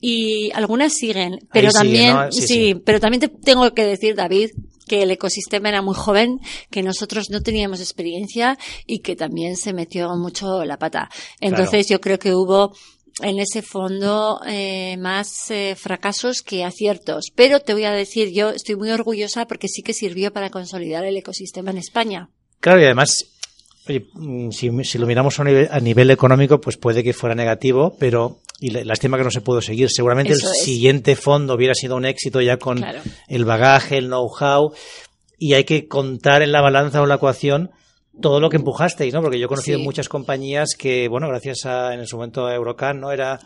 y 0.00 0.50
algunas 0.54 0.92
siguen, 0.94 1.38
pero 1.52 1.68
Ahí 1.68 1.72
también, 1.74 2.06
sigue, 2.10 2.12
¿no? 2.12 2.32
sí, 2.32 2.40
Sí, 2.40 2.46
sí. 2.46 2.74
pero 2.84 3.00
también 3.00 3.20
te 3.20 3.28
tengo 3.28 3.72
que 3.72 3.84
decir, 3.84 4.14
David, 4.14 4.50
que 4.88 5.02
el 5.02 5.10
ecosistema 5.12 5.68
era 5.68 5.82
muy 5.82 5.94
joven, 5.94 6.40
que 6.68 6.82
nosotros 6.82 7.30
no 7.30 7.42
teníamos 7.42 7.78
experiencia 7.80 8.58
y 8.86 8.98
que 9.00 9.14
también 9.14 9.56
se 9.56 9.72
metió 9.72 10.08
mucho 10.16 10.64
la 10.64 10.78
pata. 10.78 11.08
Entonces 11.40 11.86
yo 11.88 12.00
creo 12.00 12.18
que 12.18 12.34
hubo 12.34 12.74
en 13.22 13.38
ese 13.38 13.62
fondo 13.62 14.40
eh, 14.46 14.96
más 14.98 15.50
eh, 15.50 15.76
fracasos 15.78 16.42
que 16.42 16.64
aciertos. 16.64 17.26
Pero 17.34 17.60
te 17.60 17.72
voy 17.74 17.84
a 17.84 17.92
decir, 17.92 18.32
yo 18.32 18.50
estoy 18.50 18.76
muy 18.76 18.90
orgullosa 18.90 19.46
porque 19.46 19.68
sí 19.68 19.82
que 19.82 19.92
sirvió 19.94 20.32
para 20.32 20.50
consolidar 20.50 21.04
el 21.04 21.16
ecosistema 21.16 21.70
en 21.70 21.78
España. 21.78 22.28
Claro, 22.60 22.80
y 22.80 22.84
además, 22.84 23.14
oye, 23.88 24.06
mm, 24.14 24.50
si, 24.50 24.70
si 24.84 24.98
lo 24.98 25.06
miramos 25.06 25.38
a 25.40 25.44
nivel, 25.44 25.68
a 25.70 25.80
nivel 25.80 26.10
económico, 26.10 26.60
pues 26.60 26.76
puede 26.76 27.02
que 27.02 27.12
fuera 27.12 27.34
negativo, 27.34 27.96
pero 27.98 28.38
y 28.62 28.70
lástima 28.70 29.16
que 29.16 29.24
no 29.24 29.30
se 29.30 29.40
pudo 29.40 29.62
seguir. 29.62 29.88
Seguramente 29.90 30.34
Eso 30.34 30.46
el 30.48 30.52
es. 30.54 30.64
siguiente 30.64 31.16
fondo 31.16 31.54
hubiera 31.54 31.74
sido 31.74 31.96
un 31.96 32.04
éxito 32.04 32.42
ya 32.42 32.58
con 32.58 32.76
Claro. 32.76 33.00
el 33.28 33.44
bagaje, 33.46 33.96
el 33.96 34.08
know-how, 34.08 34.74
y 35.38 35.54
hay 35.54 35.64
que 35.64 35.88
contar 35.88 36.42
en 36.42 36.52
la 36.52 36.60
balanza 36.60 37.00
o 37.00 37.06
la 37.06 37.14
ecuación 37.14 37.70
todo 38.20 38.40
lo 38.40 38.48
que 38.50 38.56
empujasteis, 38.56 39.12
¿no? 39.14 39.22
Porque 39.22 39.38
yo 39.38 39.46
he 39.46 39.48
conocido 39.48 39.78
Sí. 39.78 39.84
muchas 39.84 40.08
compañías 40.08 40.74
que, 40.78 41.08
bueno, 41.08 41.28
gracias 41.28 41.66
a, 41.66 41.94
en 41.94 42.06
su 42.06 42.16
momento 42.16 42.46
a 42.46 42.54
Eurocan, 42.54 43.00
¿no? 43.00 43.10
Era, 43.12 43.38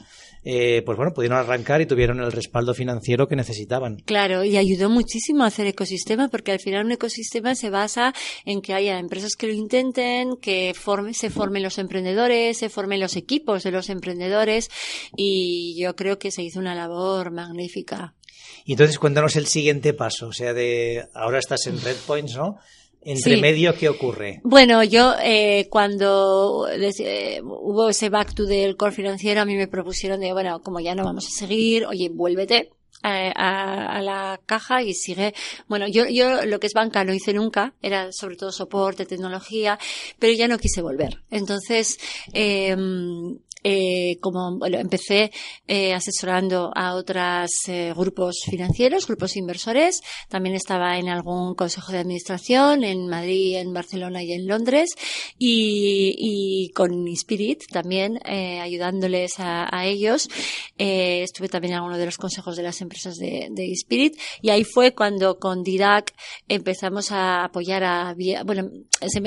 eh, 0.44 0.82
pues 0.84 0.96
bueno, 0.98 1.12
pudieron 1.14 1.38
arrancar 1.38 1.80
y 1.80 1.86
tuvieron 1.86 2.20
el 2.20 2.30
respaldo 2.30 2.74
financiero 2.74 3.26
que 3.26 3.36
necesitaban. 3.36 3.96
Claro, 4.04 4.44
y 4.44 4.56
ayudó 4.58 4.90
muchísimo 4.90 5.44
a 5.44 5.46
hacer 5.46 5.66
ecosistema 5.66 6.28
porque 6.28 6.52
al 6.52 6.60
final 6.60 6.84
un 6.84 6.92
ecosistema 6.92 7.54
se 7.54 7.70
basa 7.70 8.12
en 8.44 8.60
que 8.60 8.74
haya 8.74 8.98
empresas 8.98 9.36
que 9.38 9.46
lo 9.46 9.52
intenten, 9.54 10.36
que 10.42 10.72
forme, 10.78 11.14
se 11.14 11.30
formen 11.30 11.62
los 11.62 11.78
emprendedores, 11.78 12.58
se 12.58 12.68
formen 12.68 13.00
los 13.00 13.16
equipos 13.16 13.62
de 13.62 13.70
los 13.70 13.88
emprendedores 13.88 14.68
y 15.16 15.80
yo 15.80 15.96
creo 15.96 16.18
que 16.18 16.30
se 16.30 16.42
hizo 16.42 16.58
una 16.58 16.74
labor 16.74 17.30
magnífica. 17.30 18.14
Y 18.66 18.72
entonces 18.72 18.98
cuéntanos 18.98 19.36
el 19.36 19.46
siguiente 19.46 19.92
paso, 19.94 20.28
o 20.28 20.32
sea, 20.32 20.52
de 20.54 21.04
ahora 21.14 21.38
estás 21.38 21.66
en 21.66 21.80
Red 21.80 21.96
Points, 22.06 22.36
¿no? 22.36 22.56
Entre 23.04 23.34
Sí. 23.34 23.40
medio, 23.40 23.74
¿qué 23.74 23.88
ocurre? 23.88 24.40
Bueno, 24.44 24.82
yo 24.82 25.14
eh, 25.22 25.68
cuando 25.70 26.66
les- 26.76 27.00
eh, 27.00 27.40
hubo 27.42 27.88
ese 27.90 28.08
back 28.08 28.34
to 28.34 28.44
del 28.44 28.76
core 28.76 28.92
financiero, 28.92 29.40
a 29.42 29.44
mí 29.44 29.54
me 29.56 29.68
propusieron 29.68 30.20
de, 30.20 30.32
bueno, 30.32 30.60
como 30.62 30.80
ya 30.80 30.94
no 30.94 31.04
vamos 31.04 31.26
a 31.26 31.30
seguir, 31.38 31.84
oye, 31.86 32.08
vuélvete 32.12 32.70
a, 33.02 33.10
a- 33.34 33.96
a 33.98 34.00
la 34.00 34.40
caja 34.46 34.82
y 34.82 34.94
sigue. 34.94 35.34
Bueno, 35.68 35.86
yo, 35.88 36.06
yo 36.08 36.46
lo 36.46 36.58
que 36.58 36.66
es 36.68 36.72
banca 36.72 37.04
no 37.04 37.12
hice 37.12 37.34
nunca, 37.34 37.74
era 37.82 38.10
sobre 38.12 38.36
todo 38.36 38.50
soporte, 38.52 39.04
tecnología, 39.04 39.78
pero 40.18 40.32
ya 40.32 40.48
no 40.48 40.56
quise 40.58 40.80
volver. 40.80 41.20
Entonces, 41.30 41.98
eh, 42.32 42.74
eh, 43.64 44.18
como 44.20 44.58
bueno, 44.58 44.78
empecé 44.78 45.32
eh, 45.66 45.94
asesorando 45.94 46.70
a 46.74 46.94
otros 46.94 47.50
eh, 47.68 47.94
grupos 47.96 48.42
financieros, 48.44 49.06
grupos 49.06 49.36
inversores. 49.36 50.02
También 50.28 50.54
estaba 50.54 50.98
en 50.98 51.08
algún 51.08 51.54
consejo 51.54 51.90
de 51.92 51.98
administración 51.98 52.84
en 52.84 53.08
Madrid, 53.08 53.56
en 53.56 53.72
Barcelona 53.72 54.22
y 54.22 54.32
en 54.32 54.46
Londres. 54.46 54.90
Y, 55.38 56.14
y 56.18 56.72
con 56.74 57.08
Spirit 57.08 57.62
también 57.72 58.20
eh, 58.26 58.60
ayudándoles 58.60 59.40
a, 59.40 59.66
a 59.74 59.86
ellos. 59.86 60.28
Eh, 60.76 61.22
estuve 61.22 61.48
también 61.48 61.72
en 61.72 61.78
alguno 61.78 61.96
de 61.96 62.04
los 62.04 62.18
consejos 62.18 62.56
de 62.56 62.62
las 62.62 62.80
empresas 62.82 63.16
de, 63.16 63.48
de 63.50 63.72
Spirit. 63.72 64.18
Y 64.42 64.50
ahí 64.50 64.64
fue 64.64 64.94
cuando 64.94 65.38
con 65.38 65.62
Didac 65.62 66.12
empezamos 66.48 67.12
a 67.12 67.44
apoyar 67.44 67.82
a, 67.84 68.14
bueno, 68.44 68.70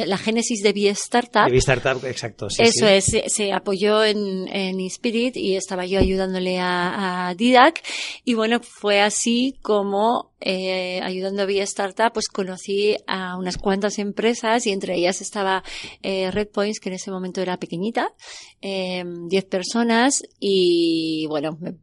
la 0.06 0.18
génesis 0.18 0.62
de 0.62 0.74
Vía 0.74 0.92
Startup. 0.92 1.50
De 1.50 1.58
Startup, 1.58 2.06
exacto. 2.06 2.50
sí, 2.50 2.62
Eso 2.62 2.86
sí. 2.86 2.94
es, 2.94 3.06
se, 3.06 3.24
se 3.30 3.52
apoyó 3.52 4.04
en, 4.04 4.27
en 4.48 4.80
Spirit 4.82 5.38
y 5.38 5.56
estaba 5.56 5.86
yo 5.86 6.00
ayudándole 6.00 6.60
a, 6.60 7.28
a 7.30 7.36
Didac. 7.36 7.84
Y 8.24 8.34
bueno, 8.34 8.60
fue 8.62 9.02
así 9.02 9.56
como 9.62 10.32
eh, 10.40 11.00
ayudando 11.04 11.42
a 11.42 11.46
Vía 11.46 11.64
Startup 11.64 12.12
pues 12.14 12.28
conocí 12.28 12.96
a 13.08 13.38
unas 13.38 13.58
cuantas 13.58 13.98
empresas 14.00 14.68
y 14.68 14.72
entre 14.72 14.96
ellas 14.96 15.22
estaba 15.22 15.64
eh, 16.04 16.30
Red 16.32 16.50
Points 16.50 16.80
que 16.80 16.90
en 16.90 16.96
ese 16.96 17.12
momento 17.12 17.42
era 17.42 17.58
pequeñita, 17.58 18.14
eh, 18.62 19.04
10 19.28 19.46
personas. 19.46 20.24
Y 20.40 21.26
bueno, 21.28 21.58
me- 21.60 21.76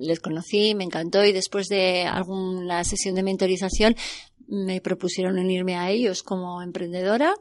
les 0.00 0.20
conocí, 0.20 0.74
me 0.74 0.84
encantó. 0.84 1.24
Y 1.24 1.32
después 1.32 1.66
de 1.68 2.02
alguna 2.04 2.84
sesión 2.84 3.14
de 3.14 3.22
mentorización 3.22 3.94
me 4.46 4.80
propusieron 4.80 5.38
unirme 5.38 5.76
a 5.76 5.90
ellos 5.90 6.22
como 6.22 6.62
emprendedora. 6.62 7.34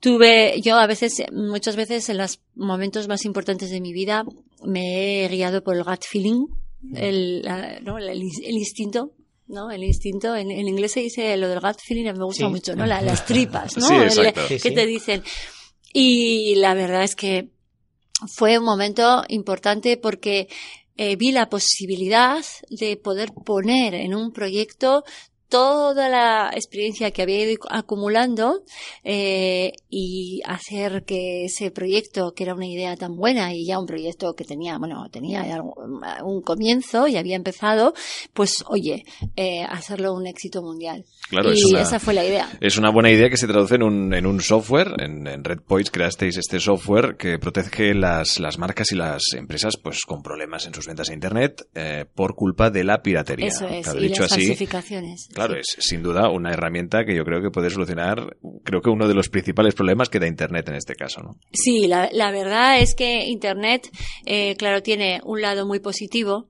Tuve, 0.00 0.60
yo 0.60 0.76
a 0.76 0.86
veces, 0.86 1.22
muchas 1.32 1.74
veces 1.74 2.08
en 2.08 2.18
los 2.18 2.40
momentos 2.54 3.08
más 3.08 3.24
importantes 3.24 3.70
de 3.70 3.80
mi 3.80 3.92
vida 3.92 4.24
me 4.62 5.24
he 5.24 5.28
guiado 5.28 5.64
por 5.64 5.76
el 5.76 5.82
gut 5.82 6.02
feeling, 6.08 6.46
el, 6.94 7.42
la- 7.42 7.80
¿no? 7.80 7.98
el, 7.98 8.08
el 8.08 8.22
instinto, 8.56 9.12
¿no? 9.48 9.70
El 9.72 9.82
instinto, 9.82 10.36
en, 10.36 10.50
en 10.52 10.68
inglés 10.68 10.92
se 10.92 11.00
dice 11.00 11.36
lo 11.36 11.48
del 11.48 11.58
gut 11.60 11.78
feeling, 11.84 12.06
a 12.06 12.12
mí 12.12 12.18
me 12.20 12.24
gusta 12.26 12.44
Sí. 12.46 12.50
mucho, 12.50 12.76
¿no? 12.76 12.86
La- 12.86 13.02
las 13.02 13.26
tripas, 13.26 13.76
¿no? 13.76 13.88
Sí, 13.88 14.20
El- 14.20 14.32
que 14.34 14.58
sí. 14.60 14.72
te 14.72 14.86
dicen. 14.86 15.22
Y 15.92 16.54
la 16.56 16.74
verdad 16.74 17.02
es 17.02 17.16
que 17.16 17.48
fue 18.36 18.58
un 18.58 18.64
momento 18.64 19.24
importante 19.28 19.96
porque 19.96 20.48
eh, 20.96 21.16
vi 21.16 21.32
la 21.32 21.48
posibilidad 21.48 22.44
de 22.70 22.96
poder 22.96 23.32
poner 23.32 23.94
en 23.94 24.14
un 24.14 24.32
proyecto 24.32 25.02
toda 25.48 26.08
la 26.08 26.50
experiencia 26.54 27.10
que 27.10 27.22
había 27.22 27.40
ido 27.42 27.58
acumulando 27.70 28.62
eh, 29.04 29.72
y 29.88 30.40
hacer 30.44 31.04
que 31.04 31.44
ese 31.46 31.70
proyecto, 31.70 32.32
que 32.34 32.44
era 32.44 32.54
una 32.54 32.66
idea 32.66 32.96
tan 32.96 33.16
buena 33.16 33.54
y 33.54 33.66
ya 33.66 33.78
un 33.78 33.86
proyecto 33.86 34.34
que 34.34 34.44
tenía, 34.44 34.78
bueno, 34.78 35.08
tenía 35.10 35.46
ya 35.46 35.62
un, 35.62 36.42
comienzo 36.42 37.08
y 37.08 37.16
había 37.16 37.36
empezado, 37.36 37.94
pues 38.32 38.64
oye, 38.68 39.04
eh, 39.36 39.62
hacerlo 39.68 40.14
un 40.14 40.26
éxito 40.26 40.62
mundial. 40.62 41.04
Claro, 41.30 41.50
y 41.50 41.54
es 41.58 41.64
una- 41.64 41.82
esa 41.82 41.98
fue 41.98 42.14
la 42.14 42.24
idea. 42.24 42.48
Es 42.60 42.76
una 42.78 42.90
buena 42.90 43.10
idea 43.10 43.28
que 43.28 43.36
se 43.36 43.46
traduce 43.46 43.74
en 43.74 43.82
un, 43.82 44.14
en 44.14 44.26
un 44.26 44.40
software. 44.40 44.92
En, 45.00 45.26
en 45.26 45.44
Red 45.44 45.60
Points 45.66 45.90
creasteis 45.90 46.36
este 46.36 46.60
software 46.60 47.16
que 47.16 47.38
protege 47.38 47.94
las, 47.94 48.38
las 48.40 48.58
marcas 48.58 48.92
y 48.92 48.96
las 48.96 49.22
empresas 49.36 49.74
pues 49.82 50.00
con 50.06 50.22
problemas 50.22 50.66
en 50.66 50.74
sus 50.74 50.86
ventas 50.86 51.10
a 51.10 51.14
Internet 51.14 51.66
eh, 51.74 52.04
por 52.14 52.34
culpa 52.34 52.70
de 52.70 52.84
la 52.84 53.02
piratería. 53.02 53.48
Eso 53.48 53.66
es, 53.68 53.86
y 53.94 53.98
dicho 53.98 54.22
las 54.22 54.32
así, 54.32 54.46
falsificaciones. 54.46 55.28
Claro, 55.46 55.60
es 55.60 55.76
sin 55.78 56.02
duda 56.02 56.28
una 56.30 56.52
herramienta 56.52 57.04
que 57.04 57.14
yo 57.14 57.24
creo 57.24 57.40
que 57.40 57.50
puede 57.50 57.70
solucionar, 57.70 58.36
creo 58.64 58.80
que 58.80 58.90
uno 58.90 59.08
de 59.08 59.14
los 59.14 59.28
principales 59.28 59.74
problemas 59.74 60.08
que 60.08 60.18
da 60.18 60.26
Internet 60.26 60.68
en 60.68 60.74
este 60.76 60.94
caso, 60.94 61.22
¿no? 61.22 61.36
Sí, 61.52 61.86
la, 61.86 62.08
la 62.12 62.30
verdad 62.30 62.80
es 62.80 62.94
que 62.94 63.24
Internet, 63.26 63.90
eh, 64.26 64.56
claro, 64.56 64.82
tiene 64.82 65.20
un 65.24 65.40
lado 65.40 65.66
muy 65.66 65.80
positivo, 65.80 66.48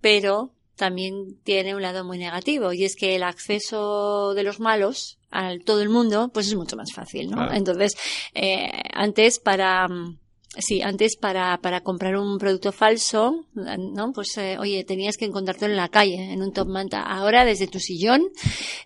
pero 0.00 0.52
también 0.76 1.38
tiene 1.44 1.74
un 1.74 1.82
lado 1.82 2.04
muy 2.04 2.18
negativo 2.18 2.72
y 2.72 2.84
es 2.84 2.96
que 2.96 3.14
el 3.14 3.22
acceso 3.22 4.34
de 4.34 4.42
los 4.42 4.60
malos 4.60 5.18
a 5.30 5.52
todo 5.64 5.82
el 5.82 5.88
mundo 5.88 6.30
pues 6.32 6.48
es 6.48 6.54
mucho 6.54 6.76
más 6.76 6.92
fácil, 6.92 7.30
¿no? 7.30 7.36
Claro. 7.36 7.54
Entonces, 7.54 7.94
eh, 8.34 8.68
antes 8.92 9.38
para 9.38 9.88
mm, 9.88 10.18
Sí, 10.56 10.82
antes 10.82 11.16
para, 11.16 11.58
para 11.58 11.80
comprar 11.80 12.16
un 12.16 12.38
producto 12.38 12.70
falso, 12.70 13.44
¿no? 13.54 14.12
Pues, 14.12 14.36
eh, 14.38 14.56
oye, 14.58 14.84
tenías 14.84 15.16
que 15.16 15.24
encontrarte 15.24 15.64
en 15.64 15.74
la 15.74 15.88
calle, 15.88 16.32
en 16.32 16.42
un 16.42 16.52
top 16.52 16.68
manta. 16.68 17.02
Ahora, 17.02 17.44
desde 17.44 17.66
tu 17.66 17.80
sillón, 17.80 18.22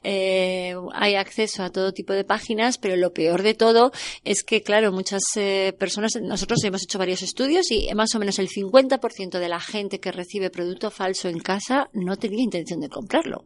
eh, 0.03 0.75
hay 0.95 1.17
acceso 1.17 1.63
a 1.63 1.71
todo 1.71 1.93
tipo 1.93 2.15
de 2.15 2.25
páginas, 2.25 2.79
pero 2.79 2.97
lo 2.97 3.13
peor 3.13 3.43
de 3.43 3.53
todo 3.53 3.93
es 4.25 4.45
que, 4.45 4.63
claro, 4.63 4.93
muchas 4.93 5.23
eh, 5.37 5.75
personas, 5.79 6.17
nosotros 6.23 6.65
hemos 6.65 6.83
hecho 6.83 6.99
varios 6.99 7.23
estudios 7.23 7.71
y 7.71 7.93
más 7.95 8.15
o 8.15 8.19
menos 8.19 8.39
el 8.39 8.49
50% 8.49 9.39
de 9.39 9.49
la 9.49 9.61
gente 9.61 10.01
que 10.01 10.11
recibe 10.11 10.49
producto 10.49 10.91
falso 10.91 11.29
en 11.29 11.39
casa 11.39 11.91
no 11.93 12.17
tenía 12.17 12.43
intención 12.43 12.81
de 12.81 12.89
comprarlo. 12.89 13.45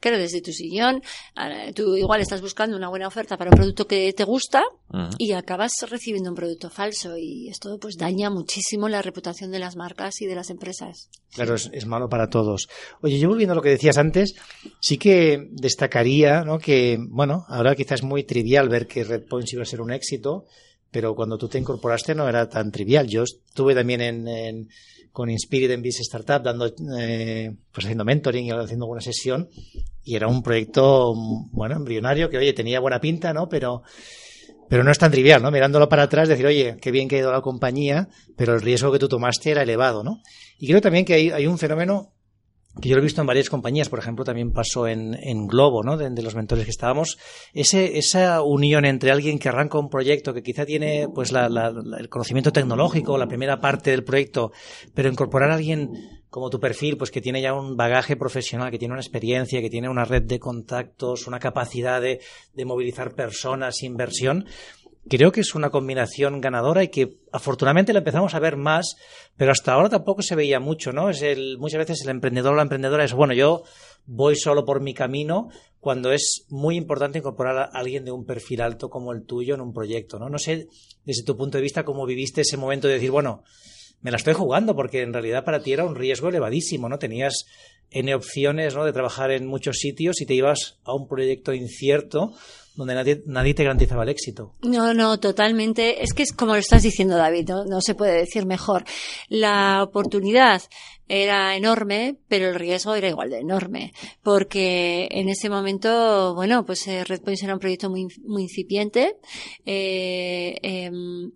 Claro, 0.00 0.18
desde 0.18 0.42
tu 0.42 0.52
sillón, 0.52 1.02
eh, 1.40 1.72
tú 1.74 1.96
igual 1.96 2.20
estás 2.20 2.42
buscando 2.42 2.76
una 2.76 2.90
buena 2.90 3.08
oferta 3.08 3.38
para 3.38 3.50
un 3.50 3.56
producto 3.56 3.86
que 3.86 4.12
te 4.12 4.24
gusta 4.24 4.62
y 5.16 5.32
acabas 5.32 5.72
recibiendo 5.88 6.28
un 6.28 6.36
producto 6.36 6.68
falso 6.68 7.16
y 7.16 7.48
esto 7.62 7.78
pues 7.78 7.96
daña 7.96 8.28
muchísimo 8.28 8.88
la 8.88 9.02
reputación 9.02 9.52
de 9.52 9.60
las 9.60 9.76
marcas 9.76 10.20
y 10.20 10.26
de 10.26 10.34
las 10.34 10.50
empresas. 10.50 11.08
Claro, 11.32 11.54
es, 11.54 11.86
malo 11.86 12.08
para 12.08 12.28
todos. 12.28 12.68
Oye, 13.02 13.18
yo 13.18 13.28
volviendo 13.28 13.52
a 13.52 13.56
lo 13.56 13.62
que 13.62 13.68
decías 13.70 13.98
antes, 13.98 14.34
sí 14.80 14.98
que 14.98 15.48
destacaría 15.52 16.42
¿no? 16.42 16.58
que, 16.58 16.98
bueno, 17.00 17.44
ahora 17.48 17.76
quizás 17.76 18.00
es 18.00 18.02
muy 18.02 18.24
trivial 18.24 18.68
ver 18.68 18.86
que 18.86 19.04
Red 19.04 19.26
Points 19.28 19.52
iba 19.52 19.62
a 19.62 19.66
ser 19.66 19.80
un 19.80 19.92
éxito, 19.92 20.46
pero 20.90 21.14
cuando 21.14 21.38
tú 21.38 21.48
te 21.48 21.58
incorporaste 21.58 22.14
no 22.14 22.28
era 22.28 22.48
tan 22.48 22.72
trivial. 22.72 23.06
Yo 23.06 23.22
estuve 23.22 23.74
también 23.74 24.00
en, 24.00 24.68
con 25.12 25.30
Inspirit 25.30 25.70
en 25.70 25.82
Business 25.82 26.08
Startup, 26.12 26.42
dando, 26.42 26.66
eh, 26.98 27.54
pues 27.70 27.86
haciendo 27.86 28.04
mentoring 28.04 28.46
y 28.46 28.50
haciendo 28.50 28.86
alguna 28.86 29.00
sesión, 29.00 29.48
y 30.02 30.16
era 30.16 30.26
un 30.26 30.42
proyecto, 30.42 31.14
bueno, 31.52 31.76
embrionario, 31.76 32.28
que 32.28 32.38
oye, 32.38 32.52
tenía 32.52 32.80
buena 32.80 33.00
pinta, 33.00 33.32
¿no? 33.32 33.48
Pero, 33.48 33.84
pero 34.72 34.84
no 34.84 34.90
es 34.90 34.96
tan 34.98 35.10
trivial, 35.10 35.42
¿no? 35.42 35.50
Mirándolo 35.50 35.86
para 35.86 36.04
atrás, 36.04 36.30
decir, 36.30 36.46
oye, 36.46 36.78
qué 36.80 36.90
bien 36.90 37.06
que 37.06 37.16
ha 37.16 37.18
ido 37.18 37.30
la 37.30 37.42
compañía, 37.42 38.08
pero 38.38 38.54
el 38.54 38.62
riesgo 38.62 38.90
que 38.90 38.98
tú 38.98 39.06
tomaste 39.06 39.50
era 39.50 39.64
elevado, 39.64 40.02
¿no? 40.02 40.22
Y 40.58 40.66
creo 40.66 40.80
también 40.80 41.04
que 41.04 41.12
hay, 41.12 41.46
un 41.46 41.58
fenómeno 41.58 42.14
que 42.80 42.88
yo 42.88 42.94
lo 42.96 43.02
he 43.02 43.04
visto 43.04 43.20
en 43.20 43.26
varias 43.26 43.50
compañías, 43.50 43.90
por 43.90 43.98
ejemplo, 43.98 44.24
también 44.24 44.50
pasó 44.50 44.88
en, 44.88 45.12
en 45.22 45.46
Globo, 45.46 45.82
¿no? 45.82 45.98
De, 45.98 46.08
de 46.08 46.22
los 46.22 46.34
mentores 46.34 46.64
que 46.64 46.70
estábamos, 46.70 47.18
ese, 47.52 47.98
esa 47.98 48.40
unión 48.40 48.86
entre 48.86 49.10
alguien 49.10 49.38
que 49.38 49.50
arranca 49.50 49.78
un 49.78 49.90
proyecto 49.90 50.32
que 50.32 50.42
quizá 50.42 50.64
tiene 50.64 51.06
pues 51.14 51.32
la- 51.32 51.50
la- 51.50 51.70
la- 51.70 51.98
el 51.98 52.08
conocimiento 52.08 52.50
tecnológico, 52.50 53.18
la 53.18 53.26
primera 53.28 53.60
parte 53.60 53.90
del 53.90 54.04
proyecto, 54.04 54.52
pero 54.94 55.10
incorporar 55.10 55.50
a 55.50 55.56
alguien 55.56 55.90
como 56.32 56.48
tu 56.48 56.58
perfil, 56.58 56.96
pues 56.96 57.10
que 57.10 57.20
tiene 57.20 57.42
ya 57.42 57.52
un 57.52 57.76
bagaje 57.76 58.16
profesional, 58.16 58.70
que 58.70 58.78
tiene 58.78 58.94
una 58.94 59.02
experiencia, 59.02 59.60
que 59.60 59.68
tiene 59.68 59.90
una 59.90 60.06
red 60.06 60.22
de 60.22 60.38
contactos, 60.38 61.26
una 61.26 61.38
capacidad 61.38 62.00
de, 62.00 62.22
de 62.54 62.64
movilizar 62.64 63.14
personas, 63.14 63.82
inversión, 63.82 64.46
creo 65.06 65.30
que 65.30 65.42
es 65.42 65.54
una 65.54 65.68
combinación 65.68 66.40
ganadora 66.40 66.84
y 66.84 66.88
que 66.88 67.18
afortunadamente 67.32 67.92
la 67.92 67.98
empezamos 67.98 68.34
a 68.34 68.38
ver 68.38 68.56
más, 68.56 68.96
pero 69.36 69.52
hasta 69.52 69.74
ahora 69.74 69.90
tampoco 69.90 70.22
se 70.22 70.34
veía 70.34 70.58
mucho, 70.58 70.90
¿no? 70.94 71.10
Es 71.10 71.20
el, 71.20 71.58
muchas 71.58 71.80
veces 71.80 72.00
el 72.02 72.08
emprendedor 72.08 72.54
o 72.54 72.56
la 72.56 72.62
emprendedora 72.62 73.04
es, 73.04 73.12
bueno, 73.12 73.34
yo 73.34 73.64
voy 74.06 74.34
solo 74.34 74.64
por 74.64 74.80
mi 74.80 74.94
camino, 74.94 75.50
cuando 75.80 76.12
es 76.12 76.46
muy 76.48 76.76
importante 76.76 77.18
incorporar 77.18 77.58
a 77.58 77.64
alguien 77.64 78.06
de 78.06 78.10
un 78.10 78.24
perfil 78.24 78.62
alto 78.62 78.88
como 78.88 79.12
el 79.12 79.26
tuyo 79.26 79.54
en 79.54 79.60
un 79.60 79.74
proyecto, 79.74 80.18
¿no? 80.18 80.30
No 80.30 80.38
sé, 80.38 80.68
desde 81.04 81.24
tu 81.24 81.36
punto 81.36 81.58
de 81.58 81.62
vista, 81.62 81.84
cómo 81.84 82.06
viviste 82.06 82.40
ese 82.40 82.56
momento 82.56 82.88
de 82.88 82.94
decir, 82.94 83.10
bueno, 83.10 83.42
me 84.02 84.10
la 84.10 84.16
estoy 84.16 84.34
jugando, 84.34 84.76
porque 84.76 85.02
en 85.02 85.12
realidad 85.12 85.44
para 85.44 85.62
ti 85.62 85.72
era 85.72 85.84
un 85.84 85.94
riesgo 85.94 86.28
elevadísimo, 86.28 86.88
¿no? 86.88 86.98
Tenías 86.98 87.46
N 87.90 88.14
opciones, 88.14 88.74
¿no? 88.74 88.84
De 88.84 88.92
trabajar 88.92 89.30
en 89.30 89.46
muchos 89.46 89.78
sitios 89.78 90.20
y 90.20 90.26
te 90.26 90.34
ibas 90.34 90.78
a 90.84 90.94
un 90.94 91.08
proyecto 91.08 91.52
incierto 91.52 92.32
donde 92.74 92.94
nadie, 92.94 93.22
nadie 93.26 93.54
te 93.54 93.64
garantizaba 93.64 94.02
el 94.02 94.08
éxito. 94.08 94.54
No, 94.62 94.94
no, 94.94 95.20
totalmente. 95.20 96.02
Es 96.02 96.14
que 96.14 96.22
es 96.22 96.32
como 96.32 96.52
lo 96.52 96.58
estás 96.58 96.82
diciendo, 96.82 97.16
David, 97.16 97.48
no, 97.48 97.64
no 97.64 97.80
se 97.80 97.94
puede 97.94 98.14
decir 98.16 98.46
mejor. 98.46 98.84
La 99.28 99.82
oportunidad 99.82 100.62
era 101.06 101.54
enorme, 101.56 102.16
pero 102.28 102.48
el 102.48 102.54
riesgo 102.54 102.94
era 102.94 103.08
igual 103.08 103.28
de 103.28 103.40
enorme, 103.40 103.92
porque 104.22 105.08
en 105.10 105.28
ese 105.28 105.50
momento, 105.50 106.34
bueno, 106.34 106.64
pues 106.64 106.86
eh, 106.86 107.04
Red 107.04 107.20
Points 107.20 107.42
era 107.42 107.52
un 107.52 107.60
proyecto 107.60 107.90
muy, 107.90 108.06
muy 108.24 108.44
incipiente. 108.44 109.16
Eh, 109.66 110.56
em, 110.62 111.32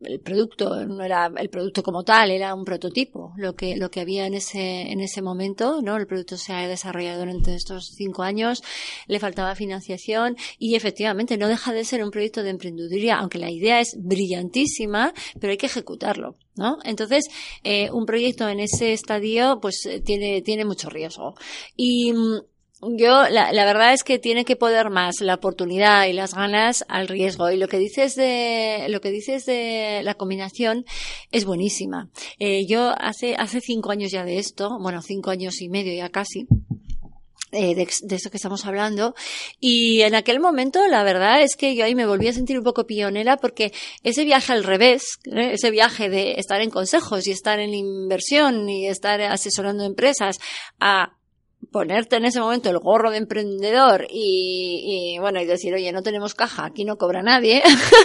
el 0.00 0.20
producto 0.20 0.86
no 0.86 1.02
era 1.02 1.30
el 1.36 1.50
producto 1.50 1.82
como 1.82 2.02
tal, 2.02 2.30
era 2.30 2.54
un 2.54 2.64
prototipo, 2.64 3.32
lo 3.36 3.54
que, 3.54 3.76
lo 3.76 3.90
que 3.90 4.00
había 4.00 4.26
en 4.26 4.34
ese, 4.34 4.90
en 4.90 5.00
ese 5.00 5.22
momento, 5.22 5.80
¿no? 5.82 5.96
El 5.96 6.06
producto 6.06 6.36
se 6.36 6.52
ha 6.52 6.66
desarrollado 6.66 7.20
durante 7.20 7.54
estos 7.54 7.92
cinco 7.94 8.22
años, 8.22 8.62
le 9.06 9.20
faltaba 9.20 9.54
financiación 9.54 10.36
y 10.58 10.74
efectivamente 10.74 11.36
no 11.36 11.48
deja 11.48 11.72
de 11.72 11.84
ser 11.84 12.02
un 12.02 12.10
proyecto 12.10 12.42
de 12.42 12.50
emprendeduría, 12.50 13.16
aunque 13.18 13.38
la 13.38 13.50
idea 13.50 13.80
es 13.80 13.96
brillantísima, 13.98 15.12
pero 15.38 15.50
hay 15.50 15.58
que 15.58 15.66
ejecutarlo, 15.66 16.36
¿no? 16.56 16.78
Entonces, 16.84 17.28
eh, 17.62 17.90
un 17.90 18.06
proyecto 18.06 18.48
en 18.48 18.60
ese 18.60 18.92
estadio, 18.92 19.58
pues 19.60 19.84
eh, 19.86 20.00
tiene, 20.00 20.40
tiene 20.42 20.64
mucho 20.64 20.88
riesgo. 20.88 21.34
Y, 21.76 22.12
mm, 22.12 22.40
yo, 22.82 23.28
la, 23.28 23.52
la, 23.52 23.64
verdad 23.64 23.92
es 23.92 24.04
que 24.04 24.18
tiene 24.18 24.44
que 24.44 24.56
poder 24.56 24.90
más 24.90 25.20
la 25.20 25.34
oportunidad 25.34 26.06
y 26.06 26.12
las 26.12 26.34
ganas 26.34 26.84
al 26.88 27.08
riesgo. 27.08 27.50
Y 27.50 27.56
lo 27.56 27.68
que 27.68 27.78
dices 27.78 28.14
de, 28.14 28.86
lo 28.88 29.00
que 29.00 29.10
dices 29.10 29.44
de 29.44 30.00
la 30.02 30.14
combinación 30.14 30.84
es 31.30 31.44
buenísima. 31.44 32.08
Eh, 32.38 32.66
yo 32.66 32.94
hace, 32.98 33.36
hace 33.36 33.60
cinco 33.60 33.90
años 33.90 34.10
ya 34.10 34.24
de 34.24 34.38
esto, 34.38 34.78
bueno, 34.80 35.02
cinco 35.02 35.30
años 35.30 35.60
y 35.60 35.68
medio 35.68 35.94
ya 35.94 36.08
casi, 36.08 36.46
eh, 37.52 37.74
de, 37.74 37.88
de, 38.02 38.16
esto 38.16 38.30
que 38.30 38.36
estamos 38.38 38.64
hablando. 38.64 39.14
Y 39.58 40.00
en 40.02 40.14
aquel 40.14 40.40
momento, 40.40 40.86
la 40.86 41.02
verdad 41.02 41.42
es 41.42 41.56
que 41.56 41.74
yo 41.74 41.84
ahí 41.84 41.94
me 41.94 42.06
volví 42.06 42.28
a 42.28 42.32
sentir 42.32 42.56
un 42.56 42.64
poco 42.64 42.86
pionera 42.86 43.36
porque 43.36 43.72
ese 44.02 44.24
viaje 44.24 44.52
al 44.52 44.64
revés, 44.64 45.18
¿eh? 45.24 45.52
ese 45.52 45.70
viaje 45.70 46.08
de 46.08 46.34
estar 46.38 46.62
en 46.62 46.70
consejos 46.70 47.26
y 47.26 47.32
estar 47.32 47.60
en 47.60 47.74
inversión 47.74 48.70
y 48.70 48.86
estar 48.86 49.20
asesorando 49.20 49.84
empresas 49.84 50.38
a 50.78 51.16
ponerte 51.70 52.16
en 52.16 52.24
ese 52.24 52.40
momento 52.40 52.70
el 52.70 52.78
gorro 52.78 53.10
de 53.10 53.18
emprendedor 53.18 54.06
y, 54.10 55.14
y, 55.14 55.18
bueno 55.18 55.40
y 55.40 55.46
decir 55.46 55.74
oye 55.74 55.92
no 55.92 56.02
tenemos 56.02 56.34
caja 56.34 56.64
aquí 56.64 56.84
no 56.84 56.96
cobra 56.96 57.22
nadie 57.22 57.62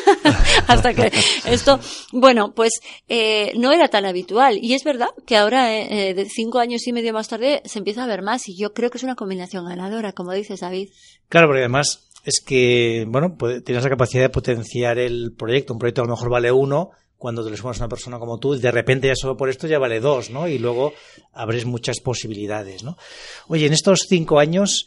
hasta 0.67 0.93
que 0.93 1.11
esto 1.45 1.79
bueno 2.11 2.53
pues 2.53 2.79
eh, 3.07 3.51
no 3.57 3.71
era 3.71 3.87
tan 3.87 4.05
habitual. 4.05 4.59
Y 4.61 4.73
es 4.73 4.83
verdad 4.83 5.07
que 5.25 5.37
ahora 5.37 5.77
eh, 5.77 6.13
de 6.13 6.25
cinco 6.25 6.59
años 6.59 6.85
y 6.87 6.93
medio 6.93 7.13
más 7.13 7.27
tarde 7.27 7.61
se 7.65 7.79
empieza 7.79 8.03
a 8.03 8.07
ver 8.07 8.21
más 8.21 8.47
y 8.47 8.57
yo 8.57 8.73
creo 8.73 8.89
que 8.89 8.97
es 8.97 9.03
una 9.03 9.15
combinación 9.15 9.65
ganadora 9.65 10.13
como 10.13 10.33
dices 10.33 10.61
David. 10.61 10.89
Claro 11.29 11.47
porque 11.47 11.61
además 11.61 12.09
es 12.23 12.41
que 12.45 13.05
bueno 13.07 13.35
pues, 13.37 13.63
tienes 13.63 13.83
la 13.83 13.89
capacidad 13.89 14.23
de 14.23 14.29
potenciar 14.29 14.97
el 14.97 15.33
proyecto. 15.37 15.73
Un 15.73 15.79
proyecto 15.79 16.01
a 16.01 16.05
lo 16.05 16.11
mejor 16.11 16.29
vale 16.29 16.51
uno 16.51 16.91
cuando 17.17 17.43
te 17.43 17.51
le 17.51 17.57
sumas 17.57 17.79
a 17.79 17.83
una 17.83 17.89
persona 17.89 18.19
como 18.19 18.39
tú, 18.39 18.55
de 18.55 18.71
repente 18.71 19.07
ya 19.07 19.15
solo 19.15 19.37
por 19.37 19.49
esto 19.49 19.67
ya 19.67 19.79
vale 19.79 19.99
dos, 19.99 20.29
¿no? 20.29 20.47
Y 20.47 20.59
luego 20.59 20.93
abres 21.33 21.65
muchas 21.65 21.99
posibilidades, 21.99 22.83
¿no? 22.83 22.97
Oye, 23.47 23.65
en 23.65 23.73
estos 23.73 24.05
cinco 24.07 24.39
años, 24.39 24.85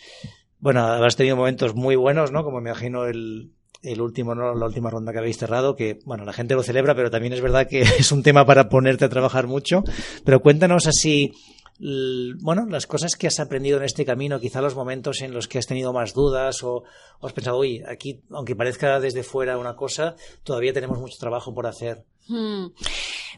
bueno, 0.61 0.85
habrás 0.85 1.17
tenido 1.17 1.37
momentos 1.37 1.75
muy 1.75 1.97
buenos, 1.97 2.31
¿no? 2.33 2.45
Como 2.45 2.61
me 2.61 2.71
imagino 2.71 3.07
el, 3.07 3.53
el 3.83 4.01
último, 4.01 4.35
¿no? 4.35 4.55
La 4.55 4.67
última 4.67 4.91
ronda 4.91 5.13
que 5.13 5.19
habéis 5.19 5.39
cerrado, 5.39 5.77
que, 5.77 6.01
bueno, 6.05 6.25
la 6.25 6.33
gente 6.33 6.55
lo 6.55 6.63
celebra, 6.63 6.95
pero 6.95 7.11
también 7.11 7.33
es 7.33 7.41
verdad 7.41 7.69
que 7.69 7.81
es 7.99 8.13
un 8.13 8.23
tema 8.23 8.45
para 8.45 8.69
ponerte 8.69 9.05
a 9.05 9.09
trabajar 9.09 9.47
mucho. 9.47 9.85
Pero 10.25 10.41
cuéntanos 10.41 10.87
así, 10.87 11.33
bueno, 11.79 12.67
las 12.67 12.87
cosas 12.87 13.15
que 13.15 13.27
has 13.27 13.41
aprendido 13.41 13.79
en 13.79 13.85
este 13.85 14.05
camino, 14.05 14.41
quizá 14.41 14.61
los 14.61 14.75
momentos 14.75 15.21
en 15.21 15.33
los 15.33 15.47
que 15.47 15.59
has 15.59 15.67
tenido 15.67 15.93
más 15.93 16.13
dudas 16.13 16.63
o, 16.63 16.85
has 17.23 17.33
pensado, 17.33 17.59
uy, 17.59 17.83
aquí, 17.87 18.21
aunque 18.31 18.57
parezca 18.57 18.99
desde 19.01 19.23
fuera 19.23 19.59
una 19.59 19.77
cosa, 19.77 20.17
todavía 20.43 20.73
tenemos 20.73 20.99
mucho 20.99 21.19
trabajo 21.19 21.55
por 21.55 21.67
hacer. 21.67 22.05
Hmm. 22.27 22.67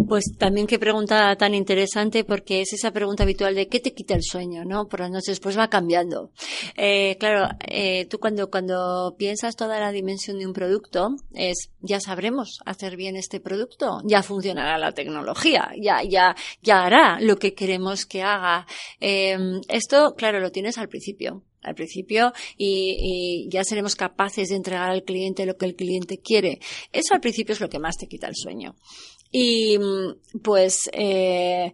Pues 0.08 0.36
también 0.38 0.66
qué 0.66 0.78
pregunta 0.78 1.34
tan 1.36 1.54
interesante 1.54 2.24
porque 2.24 2.60
es 2.62 2.72
esa 2.72 2.90
pregunta 2.90 3.22
habitual 3.22 3.54
de 3.54 3.68
qué 3.68 3.80
te 3.80 3.92
quita 3.92 4.14
el 4.14 4.22
sueño, 4.22 4.64
¿no? 4.64 4.88
Por 4.88 5.00
las 5.00 5.10
noches, 5.10 5.40
pues 5.40 5.58
va 5.58 5.68
cambiando. 5.68 6.30
Eh, 6.76 7.16
claro, 7.18 7.48
eh, 7.66 8.06
tú 8.06 8.18
cuando, 8.18 8.50
cuando 8.50 9.14
piensas 9.16 9.56
toda 9.56 9.78
la 9.78 9.92
dimensión 9.92 10.38
de 10.38 10.46
un 10.46 10.52
producto 10.52 11.16
es, 11.34 11.70
ya 11.80 12.00
sabremos 12.00 12.58
hacer 12.64 12.96
bien 12.96 13.16
este 13.16 13.40
producto, 13.40 14.00
ya 14.04 14.22
funcionará 14.22 14.78
la 14.78 14.92
tecnología, 14.92 15.70
ya, 15.80 16.02
ya, 16.02 16.34
ya 16.62 16.84
hará 16.84 17.20
lo 17.20 17.36
que 17.36 17.54
queremos 17.54 18.06
que 18.06 18.22
haga. 18.22 18.66
Eh, 19.00 19.38
esto, 19.68 20.14
claro, 20.16 20.40
lo 20.40 20.50
tienes 20.50 20.78
al 20.78 20.88
principio 20.88 21.42
al 21.62 21.74
principio 21.74 22.32
y, 22.56 23.44
y, 23.46 23.50
ya 23.50 23.64
seremos 23.64 23.94
capaces 23.94 24.48
de 24.48 24.56
entregar 24.56 24.88
al 24.88 25.04
cliente 25.04 25.44
lo 25.44 25.58
que 25.58 25.66
el 25.66 25.76
cliente 25.76 26.18
quiere. 26.18 26.58
Eso 26.90 27.12
al 27.12 27.20
principio 27.20 27.52
es 27.52 27.60
lo 27.60 27.68
que 27.68 27.78
más 27.78 27.98
te 27.98 28.06
quita 28.06 28.28
el 28.28 28.34
sueño. 28.34 28.76
Y 29.30 29.78
pues, 30.42 30.90
eh, 30.92 31.72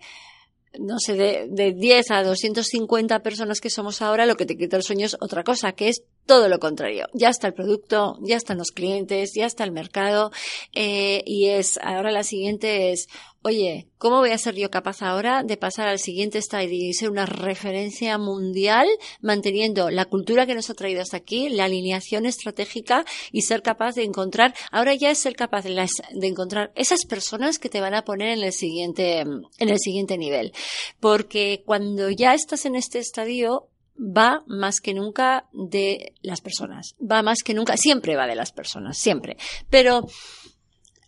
no 0.78 0.98
sé, 0.98 1.14
de, 1.14 1.46
de 1.48 1.72
10 1.72 2.10
a 2.10 2.22
250 2.22 3.22
personas 3.22 3.60
que 3.60 3.70
somos 3.70 4.02
ahora, 4.02 4.26
lo 4.26 4.36
que 4.36 4.46
te 4.46 4.56
quita 4.56 4.76
el 4.76 4.82
sueño 4.82 5.06
es 5.06 5.16
otra 5.20 5.42
cosa, 5.42 5.72
que 5.72 5.88
es 5.88 6.02
todo 6.26 6.48
lo 6.48 6.58
contrario. 6.58 7.06
Ya 7.12 7.28
está 7.28 7.46
el 7.46 7.54
producto, 7.54 8.18
ya 8.20 8.36
están 8.36 8.58
los 8.58 8.72
clientes, 8.72 9.32
ya 9.34 9.46
está 9.46 9.64
el 9.64 9.72
mercado, 9.72 10.32
eh, 10.74 11.22
y 11.24 11.48
es, 11.48 11.78
ahora 11.82 12.10
la 12.10 12.24
siguiente 12.24 12.90
es, 12.90 13.06
oye, 13.42 13.86
¿cómo 13.98 14.18
voy 14.18 14.30
a 14.30 14.38
ser 14.38 14.56
yo 14.56 14.70
capaz 14.70 15.02
ahora 15.02 15.44
de 15.44 15.56
pasar 15.56 15.86
al 15.86 16.00
siguiente 16.00 16.38
estadio 16.38 16.68
y 16.72 16.92
ser 16.94 17.10
una 17.10 17.26
referencia 17.26 18.18
mundial 18.18 18.88
manteniendo 19.20 19.88
la 19.90 20.04
cultura 20.06 20.46
que 20.46 20.56
nos 20.56 20.68
ha 20.68 20.74
traído 20.74 21.00
hasta 21.00 21.18
aquí, 21.18 21.48
la 21.48 21.66
alineación 21.66 22.26
estratégica 22.26 23.04
y 23.30 23.42
ser 23.42 23.62
capaz 23.62 23.94
de 23.94 24.02
encontrar, 24.02 24.52
ahora 24.72 24.94
ya 24.94 25.10
es 25.10 25.18
ser 25.18 25.36
capaz 25.36 25.62
de, 25.62 25.70
las, 25.70 25.90
de 26.12 26.26
encontrar 26.26 26.72
esas 26.74 27.04
personas 27.04 27.60
que 27.60 27.68
te 27.68 27.80
van 27.80 27.94
a 27.94 28.02
poner 28.02 28.36
en 28.36 28.42
el 28.42 28.52
siguiente, 28.52 29.20
en 29.20 29.68
el 29.68 29.78
siguiente 29.78 30.18
nivel. 30.18 30.52
Porque 30.98 31.62
cuando 31.64 32.10
ya 32.10 32.34
estás 32.34 32.66
en 32.66 32.74
este 32.74 32.98
estadio, 32.98 33.68
va 33.98 34.44
más 34.46 34.80
que 34.80 34.94
nunca 34.94 35.46
de 35.52 36.14
las 36.22 36.40
personas. 36.40 36.94
Va 37.00 37.22
más 37.22 37.38
que 37.44 37.54
nunca, 37.54 37.76
siempre 37.76 38.16
va 38.16 38.26
de 38.26 38.34
las 38.34 38.52
personas, 38.52 38.98
siempre. 38.98 39.36
Pero 39.70 40.06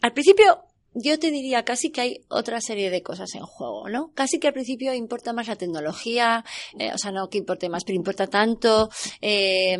al 0.01 0.12
principio 0.12 0.64
yo 0.94 1.18
te 1.18 1.31
diría 1.31 1.64
casi 1.64 1.90
que 1.90 2.01
hay 2.01 2.20
otra 2.29 2.61
serie 2.61 2.90
de 2.90 3.03
cosas 3.03 3.35
en 3.35 3.42
juego, 3.42 3.88
¿no? 3.88 4.11
Casi 4.14 4.38
que 4.38 4.48
al 4.48 4.55
principio 4.55 4.94
importa 4.94 5.33
más 5.33 5.48
la 5.48 5.57
tecnología, 5.57 6.44
eh, 6.79 6.92
o 6.92 6.98
sea, 6.98 7.12
no 7.12 7.29
que 7.29 7.38
importe 7.38 7.68
más, 7.68 7.85
pero 7.85 7.96
importa 7.96 8.27
tanto, 8.27 8.90
eh, 9.20 9.79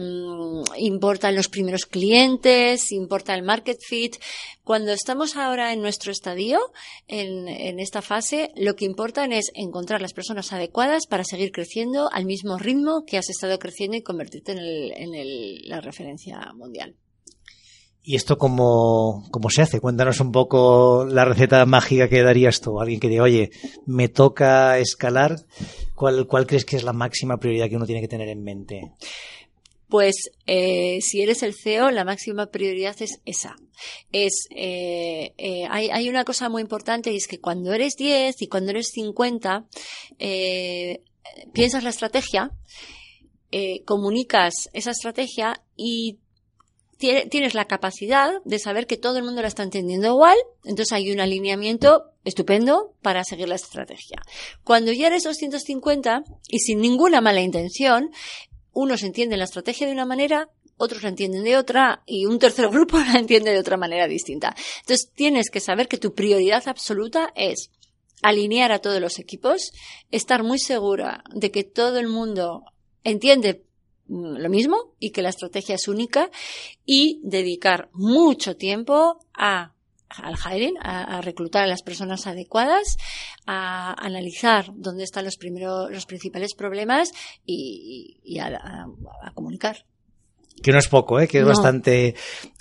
importan 0.77 1.35
los 1.35 1.49
primeros 1.49 1.87
clientes, 1.87 2.92
importa 2.92 3.35
el 3.35 3.42
market 3.42 3.79
fit. 3.81 4.16
Cuando 4.64 4.92
estamos 4.92 5.37
ahora 5.37 5.73
en 5.73 5.81
nuestro 5.81 6.12
estadio, 6.12 6.61
en, 7.07 7.49
en 7.49 7.81
esta 7.81 8.03
fase, 8.03 8.53
lo 8.55 8.77
que 8.77 8.85
importa 8.85 9.25
es 9.25 9.51
encontrar 9.55 10.03
las 10.03 10.12
personas 10.12 10.53
adecuadas 10.53 11.07
para 11.07 11.25
seguir 11.25 11.53
creciendo 11.53 12.09
al 12.12 12.27
mismo 12.27 12.59
ritmo 12.59 13.05
que 13.07 13.18
has 13.18 13.31
estado 13.31 13.59
creciendo 13.59 13.97
y 13.97 14.03
convertirte 14.03 14.53
en, 14.53 14.59
el, 14.59 14.92
en 14.92 15.14
el, 15.14 15.68
la 15.68 15.81
referencia 15.81 16.53
mundial. 16.55 16.94
¿Y 18.09 18.16
esto 18.16 18.38
cómo, 18.38 19.29
cómo, 19.31 19.51
se 19.51 19.61
hace? 19.61 19.81
Cuéntanos 19.83 20.18
un 20.21 20.33
poco 20.33 21.05
la 21.05 21.27
receta 21.27 21.66
mágica 21.66 22.09
que 22.09 22.23
darías 22.23 22.62
tú. 22.62 22.81
Alguien 22.81 23.01
que 23.01 23.11
diga, 23.11 23.25
oye, 23.25 23.51
me 23.85 24.09
toca 24.09 24.79
escalar. 24.79 25.37
¿Cuál, 25.94 26.27
cuál 26.27 26.47
crees 26.47 26.64
que 26.64 26.77
es 26.77 26.85
la 26.85 26.94
máxima 26.94 27.37
prioridad 27.37 27.68
que 27.68 27.77
uno 27.77 27.85
tiene 27.85 28.01
que 28.01 28.09
tener 28.09 28.31
en 28.31 28.42
mente? 28.42 28.92
Pues 29.90 30.31
eh, 30.47 31.01
si 31.03 31.21
eres 31.21 31.42
el 31.42 31.53
CEO, 31.53 31.90
la 31.90 32.07
máxima 32.07 32.47
prioridad 32.47 32.97
es 33.03 33.21
esa. 33.27 33.57
Es, 34.11 34.49
eh, 34.57 35.35
eh, 35.37 35.66
hay, 35.68 35.90
hay, 35.90 36.09
una 36.09 36.25
cosa 36.25 36.49
muy 36.49 36.62
importante 36.62 37.12
y 37.12 37.16
es 37.16 37.29
que 37.29 37.40
cuando 37.40 37.75
eres 37.75 37.97
10 37.97 38.40
y 38.40 38.47
cuando 38.47 38.71
eres 38.71 38.88
50, 38.94 39.66
eh, 40.18 41.03
piensas 41.53 41.85
la 41.85 41.90
estrategia, 41.90 42.53
eh, 43.51 43.83
comunicas 43.85 44.53
esa 44.75 44.90
estrategia 44.92 45.62
y 45.75 46.18
tienes 46.99 47.55
la 47.55 47.67
capacidad 47.67 48.33
de 48.45 48.59
saber 48.59 48.87
que 48.87 48.97
todo 48.97 49.19
el 49.19 49.25
mundo 49.25 49.41
la 49.41 49.49
está 49.49 49.63
entendiendo 49.63 50.09
igual, 50.09 50.37
entonces 50.65 50.93
hay 50.93 51.13
un 51.13 51.21
alineamiento 51.21 52.11
estupendo 52.25 52.95
para 53.03 53.25
seguir 53.25 53.49
la 53.49 53.55
estrategia. 53.55 54.21
Cuando 54.65 54.93
ya 54.93 55.07
eres 55.07 55.23
250 55.23 56.25
y 56.49 56.59
sin 56.59 56.81
ninguna 56.81 57.21
mala 57.21 57.41
intención, 57.41 58.11
unos 58.73 59.03
entienden 59.03 59.39
la 59.39 59.45
estrategia 59.45 59.87
de 59.87 59.93
una 59.93 60.07
manera, 60.07 60.49
otros 60.77 61.03
la 61.03 61.09
entienden 61.09 61.45
de 61.45 61.57
otra 61.57 62.03
y 62.07 62.27
un 62.27 62.39
tercer 62.39 62.69
grupo 62.71 62.99
la 62.99 63.19
entiende 63.19 63.53
de 63.53 63.59
otra 63.59 63.77
manera 63.77 64.09
distinta. 64.09 64.55
Entonces 64.81 65.11
tienes 65.15 65.51
que 65.51 65.61
saber 65.61 65.89
que 65.89 65.99
tu 65.99 66.15
prioridad 66.15 66.67
absoluta 66.67 67.33
es 67.37 67.71
alinear 68.23 68.73
a 68.73 68.81
todos 68.81 69.01
los 69.01 69.21
equipos, 69.21 69.71
estar 70.11 70.43
muy 70.43 70.59
segura 70.59 71.23
de 71.33 71.53
que 71.53 71.63
todo 71.63 71.99
el 71.99 72.09
mundo 72.09 72.65
entiende 73.05 73.65
lo 74.09 74.49
mismo 74.49 74.94
y 74.99 75.11
que 75.11 75.23
la 75.23 75.29
estrategia 75.29 75.75
es 75.75 75.88
única 75.88 76.31
y 76.85 77.21
dedicar 77.23 77.88
mucho 77.92 78.57
tiempo 78.57 79.21
a 79.35 79.73
al 80.09 80.37
hiring, 80.37 80.77
a, 80.81 81.18
a, 81.18 81.21
reclutar 81.21 81.64
a 81.64 81.66
las 81.66 81.83
personas 81.83 82.27
adecuadas, 82.27 82.97
a 83.47 83.92
analizar 83.92 84.73
dónde 84.75 85.05
están 85.05 85.25
los 85.27 85.37
primeros, 85.37 85.90
los 85.90 86.07
principales 86.07 86.55
problemas 86.55 87.12
y, 87.44 88.18
y 88.25 88.38
a, 88.38 88.47
a, 88.47 88.87
a, 89.23 89.31
comunicar. 89.35 89.85
Que 90.62 90.73
no 90.73 90.79
es 90.79 90.88
poco, 90.88 91.21
¿eh? 91.21 91.29
que 91.29 91.38
es 91.38 91.44
no. 91.44 91.51
bastante. 91.51 92.14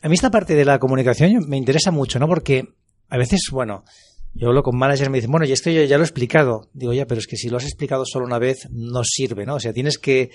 A 0.04 0.10
mí 0.10 0.16
esta 0.16 0.30
parte 0.30 0.56
de 0.56 0.66
la 0.66 0.78
comunicación 0.78 1.48
me 1.48 1.58
interesa 1.58 1.90
mucho, 1.90 2.20
¿no? 2.20 2.28
Porque 2.28 2.68
a 3.10 3.18
veces, 3.18 3.48
bueno, 3.52 3.86
yo 4.34 4.50
hablo 4.50 4.62
con 4.62 4.78
managers 4.78 5.08
y 5.08 5.12
me 5.12 5.18
dicen, 5.18 5.32
bueno, 5.32 5.46
y 5.46 5.52
esto 5.52 5.70
yo 5.72 5.84
ya 5.84 5.98
lo 5.98 6.04
he 6.04 6.06
explicado. 6.06 6.70
Digo, 6.74 6.94
ya, 6.94 7.08
pero 7.08 7.20
es 7.20 7.28
que 7.28 7.38
si 7.38 7.50
lo 7.50 7.58
has 7.58 7.64
explicado 7.64 8.04
solo 8.06 8.26
una 8.26 8.40
vez, 8.40 8.68
no 8.72 9.04
sirve, 9.04 9.46
¿no? 9.46 9.56
O 9.56 9.60
sea, 9.60 9.74
tienes 9.74 9.98
que 9.98 10.30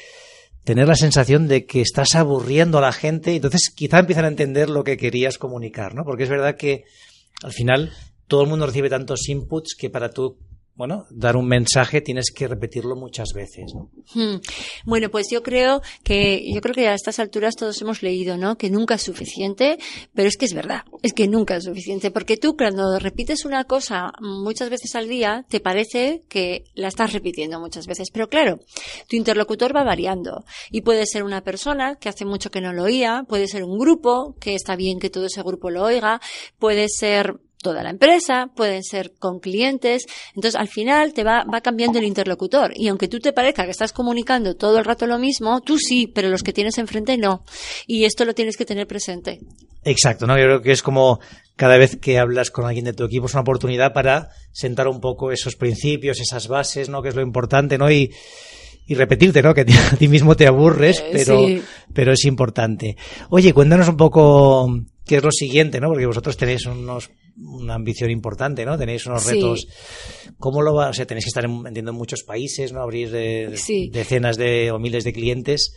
tener 0.65 0.89
la 0.89 0.95
sensación 0.95 1.49
de 1.49 1.67
que 1.67 1.81
estás 1.81 2.15
aburriendo 2.15 2.79
a 2.79 2.83
la 2.83 2.93
gente 2.93 3.35
entonces 3.35 3.71
quizá 3.75 3.99
empiezan 3.99 4.25
a 4.25 4.29
entender 4.29 4.71
lo 4.71 4.85
que 4.85 4.97
querías 4.97 5.39
comunicar, 5.39 5.95
¿no? 5.95 6.05
Porque 6.05 6.25
es 6.25 6.31
verdad 6.31 6.57
que 6.57 6.85
al 7.43 7.53
final 7.53 7.93
todo 8.29 8.43
el 8.43 8.49
mundo 8.49 8.67
recibe 8.67 8.89
tantos 8.89 9.29
inputs 9.29 9.75
que 9.77 9.91
para 9.91 10.11
tú 10.11 10.39
bueno, 10.75 11.07
dar 11.11 11.37
un 11.37 11.47
mensaje 11.47 12.01
tienes 12.01 12.33
que 12.35 12.49
repetirlo 12.49 12.97
muchas 12.97 13.33
veces, 13.35 13.75
¿no? 13.75 13.91
Hmm. 14.15 14.41
Bueno, 14.85 15.11
pues 15.11 15.27
yo 15.31 15.43
creo 15.43 15.83
que 16.03 16.43
yo 16.53 16.61
creo 16.61 16.75
que 16.75 16.89
a 16.89 16.95
estas 16.95 17.19
alturas 17.19 17.57
todos 17.57 17.81
hemos 17.83 18.03
leído, 18.03 18.39
¿no? 18.39 18.57
Que 18.57 18.71
nunca 18.71 18.95
es 18.95 19.03
suficiente, 19.03 19.79
pero 20.15 20.29
es 20.29 20.37
que 20.37 20.47
es 20.47 20.55
verdad, 20.55 20.83
es 21.03 21.13
que 21.13 21.29
nunca 21.29 21.57
es 21.57 21.65
suficiente, 21.65 22.11
porque 22.11 22.37
tú 22.37 22.57
cuando 22.57 22.99
repites 22.99 23.45
una 23.45 23.65
cosa 23.65 24.13
muchas 24.21 24.71
veces 24.71 24.95
al 24.95 25.09
día, 25.09 25.45
te 25.49 25.61
parece 25.61 26.23
que 26.29 26.65
la 26.75 26.89
estás 26.89 27.13
repitiendo 27.13 27.61
muchas 27.61 27.87
veces, 27.87 28.11
pero 28.11 28.29
claro, 28.29 28.61
tu 29.09 29.17
interlocutor 29.17 29.77
va 29.77 29.85
variando 29.85 30.45
y 30.71 30.81
puede 30.81 31.05
ser 31.07 31.23
una 31.23 31.43
persona 31.43 31.97
que 31.97 32.09
hace 32.09 32.25
mucho 32.25 32.51
que 32.51 32.63
no 32.63 32.73
lo 32.73 32.85
oía, 32.85 33.25
puede 33.29 33.47
ser 33.47 33.65
un 33.65 33.79
grupo 33.79 34.35
que 34.41 34.55
está 34.55 34.75
bien 34.75 34.99
que 34.99 35.11
todo 35.11 35.27
ese 35.27 35.43
grupo 35.43 35.71
lo 35.71 35.83
oiga, 35.85 36.21
puede 36.59 36.89
ser 36.89 37.41
toda 37.63 37.83
la 37.83 37.91
empresa, 37.91 38.51
pueden 38.55 38.83
ser 38.83 39.13
con 39.19 39.39
clientes. 39.41 40.05
Entonces, 40.35 40.61
al 40.61 40.69
final 40.69 41.15
te 41.15 41.25
va, 41.25 41.45
va 41.45 41.61
cambiando 41.63 41.99
el 41.99 42.05
interlocutor. 42.05 42.73
Y 42.75 42.89
aunque 42.89 43.09
tú 43.09 43.19
te 43.21 43.33
parezca 43.33 43.65
que 43.65 43.71
estás 43.71 43.93
comunicando 43.93 44.55
todo 44.57 44.79
el 44.79 44.85
rato 44.85 45.07
lo 45.07 45.19
mismo, 45.19 45.61
tú 45.63 45.79
sí, 45.79 46.07
pero 46.07 46.29
los 46.29 46.43
que 46.43 46.53
tienes 46.53 46.77
enfrente 46.79 47.17
no. 47.17 47.45
Y 47.87 48.05
esto 48.05 48.25
lo 48.27 48.35
tienes 48.35 48.57
que 48.57 48.67
tener 48.67 48.87
presente. 48.87 49.39
Exacto, 49.85 50.27
¿no? 50.27 50.37
Yo 50.37 50.45
creo 50.45 50.63
que 50.63 50.73
es 50.73 50.83
como 50.83 51.19
cada 51.57 51.77
vez 51.79 51.97
que 51.97 52.19
hablas 52.19 52.51
con 52.51 52.67
alguien 52.67 52.85
de 52.85 52.93
tu 52.93 53.05
equipo 53.05 53.27
es 53.27 53.35
una 53.35 53.43
oportunidad 53.43 53.93
para 53.93 54.31
sentar 54.53 54.89
un 54.89 55.01
poco 55.01 55.33
esos 55.33 55.57
principios, 55.57 56.21
esas 56.21 56.49
bases, 56.49 56.89
¿no? 56.89 57.03
Que 57.03 57.09
es 57.11 57.15
lo 57.15 57.23
importante, 57.23 57.79
¿no? 57.79 57.91
Y, 57.91 58.13
y 58.87 58.95
repetirte, 58.95 59.43
¿no? 59.43 59.55
Que 59.55 59.63
a 59.93 59.97
ti 59.97 60.09
mismo 60.09 60.37
te 60.37 60.47
aburres, 60.47 61.01
Eh, 61.01 61.11
pero, 61.13 61.47
sí. 61.47 61.63
pero 61.93 62.13
es 62.13 62.25
importante. 62.25 62.97
Oye, 63.31 63.53
cuéntanos 63.53 63.89
un 63.89 63.97
poco 63.97 64.69
qué 65.05 65.17
es 65.17 65.23
lo 65.23 65.31
siguiente, 65.33 65.81
¿no? 65.81 65.89
Porque 65.89 66.07
vosotros 66.07 66.37
tenéis 66.37 66.67
unos, 66.67 67.11
una 67.37 67.75
ambición 67.75 68.11
importante, 68.11 68.65
¿no? 68.65 68.79
Tenéis 68.79 69.07
unos 69.07 69.23
Sí. 69.23 69.35
retos. 69.35 69.67
¿Cómo 70.39 70.63
lo 70.63 70.75
va? 70.75 70.89
O 70.91 70.93
sea, 70.93 71.07
tenéis 71.07 71.25
que 71.25 71.29
estar, 71.31 71.45
en, 71.45 71.67
entiendo, 71.67 71.91
en 71.91 71.97
muchos 71.97 72.23
países, 72.23 72.73
¿no? 72.73 72.81
Abrir 72.83 73.11
eh, 73.15 73.57
Sí. 73.57 73.89
decenas 73.93 74.37
de 74.37 74.71
o 74.71 74.79
miles 74.79 75.05
de 75.05 75.13
clientes. 75.13 75.73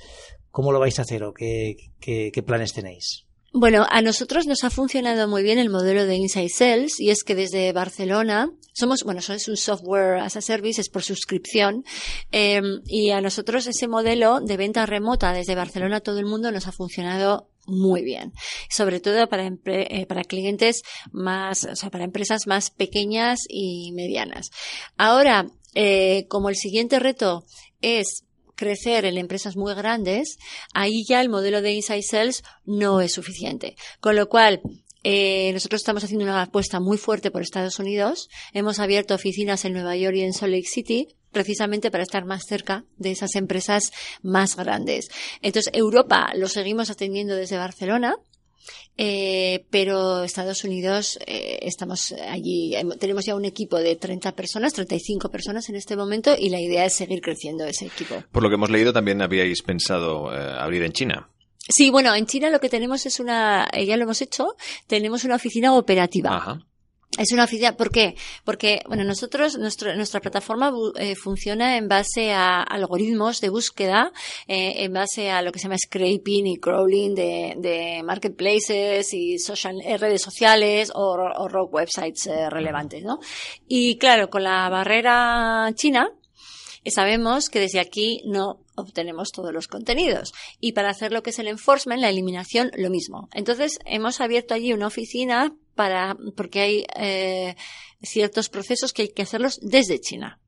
¿Cómo 0.52 0.72
lo 0.72 0.80
vais 0.80 0.98
a 1.00 1.02
hacer 1.02 1.24
o 1.24 1.34
qué, 1.34 1.76
qué, 2.00 2.32
qué 2.34 2.44
planes 2.44 2.74
tenéis? 2.74 3.24
Bueno, 3.58 3.86
a 3.90 4.02
nosotros 4.02 4.48
nos 4.48 4.66
ha 4.66 4.70
funcionado 4.70 5.30
muy 5.30 5.42
bien 5.42 5.60
el 5.60 5.70
modelo 5.70 6.06
de 6.06 6.16
Inside 6.16 6.50
Sales 6.50 7.00
y 7.00 7.10
es 7.10 7.24
que 7.24 7.36
desde 7.36 7.72
Barcelona 7.72 8.50
somos, 8.74 9.04
bueno, 9.06 9.22
es 9.22 9.48
un 9.48 9.56
software 9.56 10.20
as 10.20 10.36
a 10.36 10.42
service, 10.42 10.82
es 10.82 10.90
por 10.90 11.04
suscripción 11.04 11.86
eh, 12.34 12.62
y 12.86 13.12
a 13.12 13.22
nosotros 13.22 13.66
ese 13.68 13.88
modelo 13.88 14.42
de 14.42 14.58
venta 14.58 14.86
remota 14.86 15.32
desde 15.32 15.56
Barcelona 15.56 15.98
a 15.98 16.02
todo 16.02 16.20
el 16.20 16.26
mundo 16.26 16.52
nos 16.52 16.68
ha 16.68 16.74
funcionado 16.74 17.48
muy 17.66 18.04
bien, 18.04 18.34
sobre 18.70 19.00
todo 19.00 19.28
para, 19.28 19.52
eh, 19.66 20.06
para 20.06 20.24
clientes 20.24 20.82
más, 21.12 21.66
o 21.66 21.76
sea, 21.76 21.90
para 21.90 22.04
empresas 22.04 22.48
más 22.48 22.70
pequeñas 22.70 23.40
y 23.50 23.92
medianas. 23.94 24.50
Ahora, 24.98 25.48
eh, 25.74 26.26
como 26.30 26.50
el 26.50 26.56
siguiente 26.56 27.00
reto 27.00 27.44
es 27.82 28.24
crecer 28.56 29.06
en 29.06 29.18
empresas 29.18 29.58
muy 29.58 29.74
grandes, 29.74 30.38
ahí 30.74 31.04
ya 31.08 31.22
el 31.22 31.30
modelo 31.30 31.62
de 31.62 31.74
Inside 31.74 32.04
Sales 32.04 32.44
no 32.66 33.02
es 33.02 33.14
suficiente. 33.14 33.76
Con 34.00 34.16
lo 34.16 34.30
cual, 34.30 34.62
eh, 35.04 35.52
nosotros 35.54 35.82
estamos 35.82 36.04
haciendo 36.04 36.26
una 36.26 36.42
apuesta 36.42 36.80
muy 36.80 36.98
fuerte 36.98 37.30
por 37.30 37.42
Estados 37.44 37.78
Unidos. 37.78 38.28
Hemos 38.54 38.80
abierto 38.80 39.14
oficinas 39.14 39.64
en 39.66 39.74
Nueva 39.74 39.96
York 39.96 40.16
y 40.16 40.22
en 40.22 40.34
Salt 40.34 40.54
Lake 40.54 40.68
City 40.68 41.16
precisamente 41.36 41.92
para 41.92 42.04
estar 42.04 42.24
más 42.24 42.44
cerca 42.48 42.86
de 42.98 43.12
esas 43.12 43.36
empresas 43.36 43.92
más 44.24 44.56
grandes. 44.56 45.10
Entonces, 45.42 45.70
Europa 45.76 46.32
lo 46.34 46.48
seguimos 46.48 46.90
atendiendo 46.90 47.36
desde 47.36 47.58
Barcelona, 47.58 48.16
eh, 48.98 49.66
pero 49.70 50.24
Estados 50.24 50.64
Unidos 50.64 51.20
eh, 51.28 51.60
estamos 51.64 52.14
allí, 52.30 52.74
em- 52.76 52.98
tenemos 52.98 53.26
ya 53.26 53.36
un 53.36 53.44
equipo 53.44 53.78
de 53.78 53.98
30 53.98 54.32
personas, 54.32 54.72
35 54.74 55.30
personas 55.30 55.68
en 55.70 55.76
este 55.76 55.98
momento 55.98 56.34
y 56.40 56.50
la 56.50 56.62
idea 56.62 56.86
es 56.86 56.94
seguir 56.94 57.20
creciendo 57.22 57.66
ese 57.66 57.88
equipo. 57.88 58.24
Por 58.32 58.42
lo 58.42 58.50
que 58.50 58.56
hemos 58.56 58.70
leído, 58.70 58.94
también 58.94 59.22
habíais 59.22 59.62
pensado 59.62 60.34
eh, 60.34 60.38
abrir 60.58 60.84
en 60.84 60.94
China. 60.94 61.30
Sí, 61.68 61.90
bueno, 61.90 62.16
en 62.16 62.26
China 62.28 62.50
lo 62.50 62.60
que 62.62 62.70
tenemos 62.70 63.06
es 63.06 63.20
una, 63.20 63.68
eh, 63.74 63.86
ya 63.86 63.98
lo 63.98 64.04
hemos 64.04 64.22
hecho, 64.22 64.56
tenemos 64.88 65.26
una 65.26 65.36
oficina 65.36 65.76
operativa. 65.76 66.38
Ajá. 66.38 66.60
Es 67.18 67.32
una 67.32 67.46
oficina, 67.46 67.78
¿por 67.78 67.92
qué? 67.92 68.16
Porque, 68.44 68.82
bueno, 68.88 69.06
nosotros, 69.06 69.58
nuestro, 69.58 69.96
nuestra 69.96 70.20
plataforma 70.20 70.72
eh, 70.98 71.16
funciona 71.16 71.78
en 71.78 71.88
base 71.88 72.34
a 72.34 72.62
algoritmos 72.62 73.40
de 73.40 73.50
búsqueda, 73.50 74.12
eh, 74.48 74.84
en 74.84 74.92
base 74.92 75.32
a 75.32 75.42
lo 75.42 75.54
que 75.54 75.60
se 75.60 75.64
llama 75.64 75.78
scraping 75.78 76.48
y 76.48 76.58
crawling 76.58 77.16
de, 77.16 77.56
de 77.58 78.04
marketplaces 78.04 79.14
y 79.14 79.40
social, 79.40 79.78
eh, 79.86 79.98
redes 79.98 80.22
sociales 80.22 80.92
o, 80.94 81.16
o 81.16 81.66
websites 81.68 82.28
eh, 82.28 82.50
relevantes, 82.50 83.04
¿no? 83.04 83.20
Y 83.66 83.98
claro, 83.98 84.30
con 84.30 84.44
la 84.44 84.68
barrera 84.70 85.72
china, 85.76 86.10
sabemos 86.86 87.50
que 87.50 87.62
desde 87.62 87.80
aquí 87.80 88.22
no 88.26 88.60
obtenemos 88.76 89.32
todos 89.32 89.54
los 89.54 89.68
contenidos. 89.68 90.34
Y 90.60 90.74
para 90.74 90.90
hacer 90.90 91.14
lo 91.14 91.24
que 91.24 91.30
es 91.30 91.40
el 91.40 91.48
enforcement, 91.48 92.02
la 92.02 92.10
eliminación, 92.10 92.72
lo 92.76 92.90
mismo. 92.90 93.30
Entonces, 93.34 93.80
hemos 93.86 94.20
abierto 94.20 94.54
allí 94.54 94.74
una 94.74 94.88
oficina 94.88 95.56
para, 95.76 96.18
porque 96.36 96.62
hay 96.62 96.86
eh, 96.96 97.56
ciertos 98.02 98.50
procesos 98.50 98.94
que 98.94 99.04
hay 99.04 99.08
que 99.10 99.22
hacerlos 99.22 99.60
desde 99.62 100.00
China. 100.00 100.40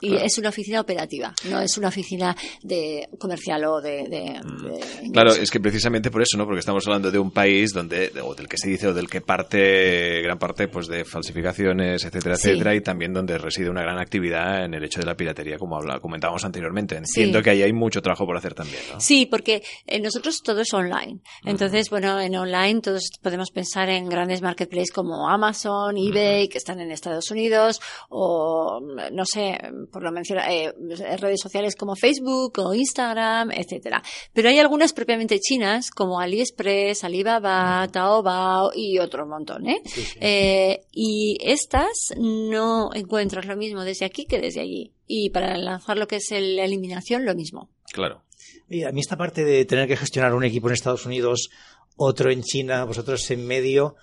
Y 0.00 0.08
Claro. 0.10 0.24
es 0.26 0.38
una 0.38 0.48
oficina 0.48 0.80
operativa, 0.80 1.32
no 1.48 1.60
es 1.60 1.78
una 1.78 1.88
oficina 1.88 2.36
de 2.62 3.08
comercial 3.18 3.64
o 3.64 3.80
de, 3.80 4.02
de- 4.08 4.40
de- 4.40 5.10
Claro, 5.12 5.32
es 5.32 5.50
que 5.50 5.60
precisamente 5.60 6.10
por 6.10 6.20
eso, 6.22 6.36
¿no? 6.36 6.44
Porque 6.44 6.60
estamos 6.60 6.86
hablando 6.86 7.10
de 7.10 7.18
un 7.18 7.30
país 7.30 7.72
donde, 7.72 8.10
o 8.22 8.34
del 8.34 8.48
que 8.48 8.58
se 8.58 8.68
dice, 8.68 8.88
o 8.88 8.94
del 8.94 9.08
que 9.08 9.20
parte, 9.20 10.20
gran 10.22 10.38
parte, 10.38 10.68
pues 10.68 10.88
de 10.88 11.04
falsificaciones, 11.04 12.04
etcétera, 12.04 12.36
Sí. 12.36 12.48
etcétera, 12.50 12.74
y 12.74 12.80
también 12.80 13.12
donde 13.12 13.38
reside 13.38 13.70
una 13.70 13.82
gran 13.82 13.98
actividad 13.98 14.64
en 14.64 14.74
el 14.74 14.84
hecho 14.84 15.00
de 15.00 15.06
la 15.06 15.14
piratería, 15.16 15.58
como 15.58 15.76
habla, 15.76 16.00
comentábamos 16.00 16.44
anteriormente. 16.44 16.96
Entiendo 16.96 17.38
Sí. 17.38 17.44
que 17.44 17.50
ahí 17.50 17.62
hay 17.62 17.72
mucho 17.72 18.02
trabajo 18.02 18.26
por 18.26 18.36
hacer 18.36 18.54
también, 18.54 18.80
¿no? 18.92 19.00
Sí, 19.00 19.26
porque 19.26 19.62
eh, 19.86 20.00
nosotros 20.00 20.40
todo 20.42 20.60
es 20.60 20.72
online. 20.74 21.20
Entonces, 21.44 21.88
bueno, 21.90 22.20
en 22.20 22.34
online 22.36 22.80
todos 22.80 23.10
podemos 23.22 23.50
pensar 23.50 23.88
en 23.88 24.08
grandes 24.08 24.42
marketplaces 24.42 24.90
como 24.92 25.28
Amazon, 25.28 25.96
eBay, 25.96 26.48
que 26.48 26.58
están 26.58 26.80
en 26.80 26.90
Estados 26.90 27.30
Unidos, 27.30 27.80
o 28.10 28.80
no 29.12 29.24
sé, 29.24 29.58
por 29.94 30.02
lo 30.02 30.10
mencionar, 30.10 30.50
eh, 30.50 30.74
redes 31.18 31.40
sociales 31.40 31.76
como 31.76 31.94
Facebook 31.94 32.58
o 32.58 32.74
Instagram, 32.74 33.52
etcétera. 33.52 34.02
Pero 34.32 34.48
hay 34.48 34.58
algunas 34.58 34.92
propiamente 34.92 35.38
chinas 35.38 35.90
como 35.90 36.18
AliExpress, 36.18 37.04
Alibaba, 37.04 37.86
Taobao 37.92 38.72
y 38.74 38.98
otro 38.98 39.24
montón, 39.24 39.68
¿eh? 39.68 39.80
Eh, 40.20 40.80
y 40.90 41.38
estas 41.40 42.12
no 42.18 42.90
encuentras 42.92 43.46
lo 43.46 43.56
mismo 43.56 43.84
desde 43.84 44.04
aquí 44.04 44.26
que 44.26 44.40
desde 44.40 44.60
allí. 44.60 44.92
Y 45.06 45.30
para 45.30 45.56
lanzar 45.56 45.96
lo 45.96 46.08
que 46.08 46.16
es 46.16 46.28
la 46.32 46.64
eliminación, 46.64 47.24
lo 47.24 47.36
mismo. 47.36 47.70
Claro. 47.92 48.24
Oye, 48.68 48.86
a 48.86 48.90
mí 48.90 49.00
esta 49.00 49.16
parte 49.16 49.44
de 49.44 49.64
tener 49.64 49.86
que 49.86 49.96
gestionar 49.96 50.34
un 50.34 50.44
equipo 50.44 50.66
en 50.66 50.74
Estados 50.74 51.06
Unidos, 51.06 51.50
otro 51.96 52.32
en 52.32 52.42
China, 52.42 52.84
vosotros 52.84 53.30
en 53.30 53.46
medio, 53.46 53.94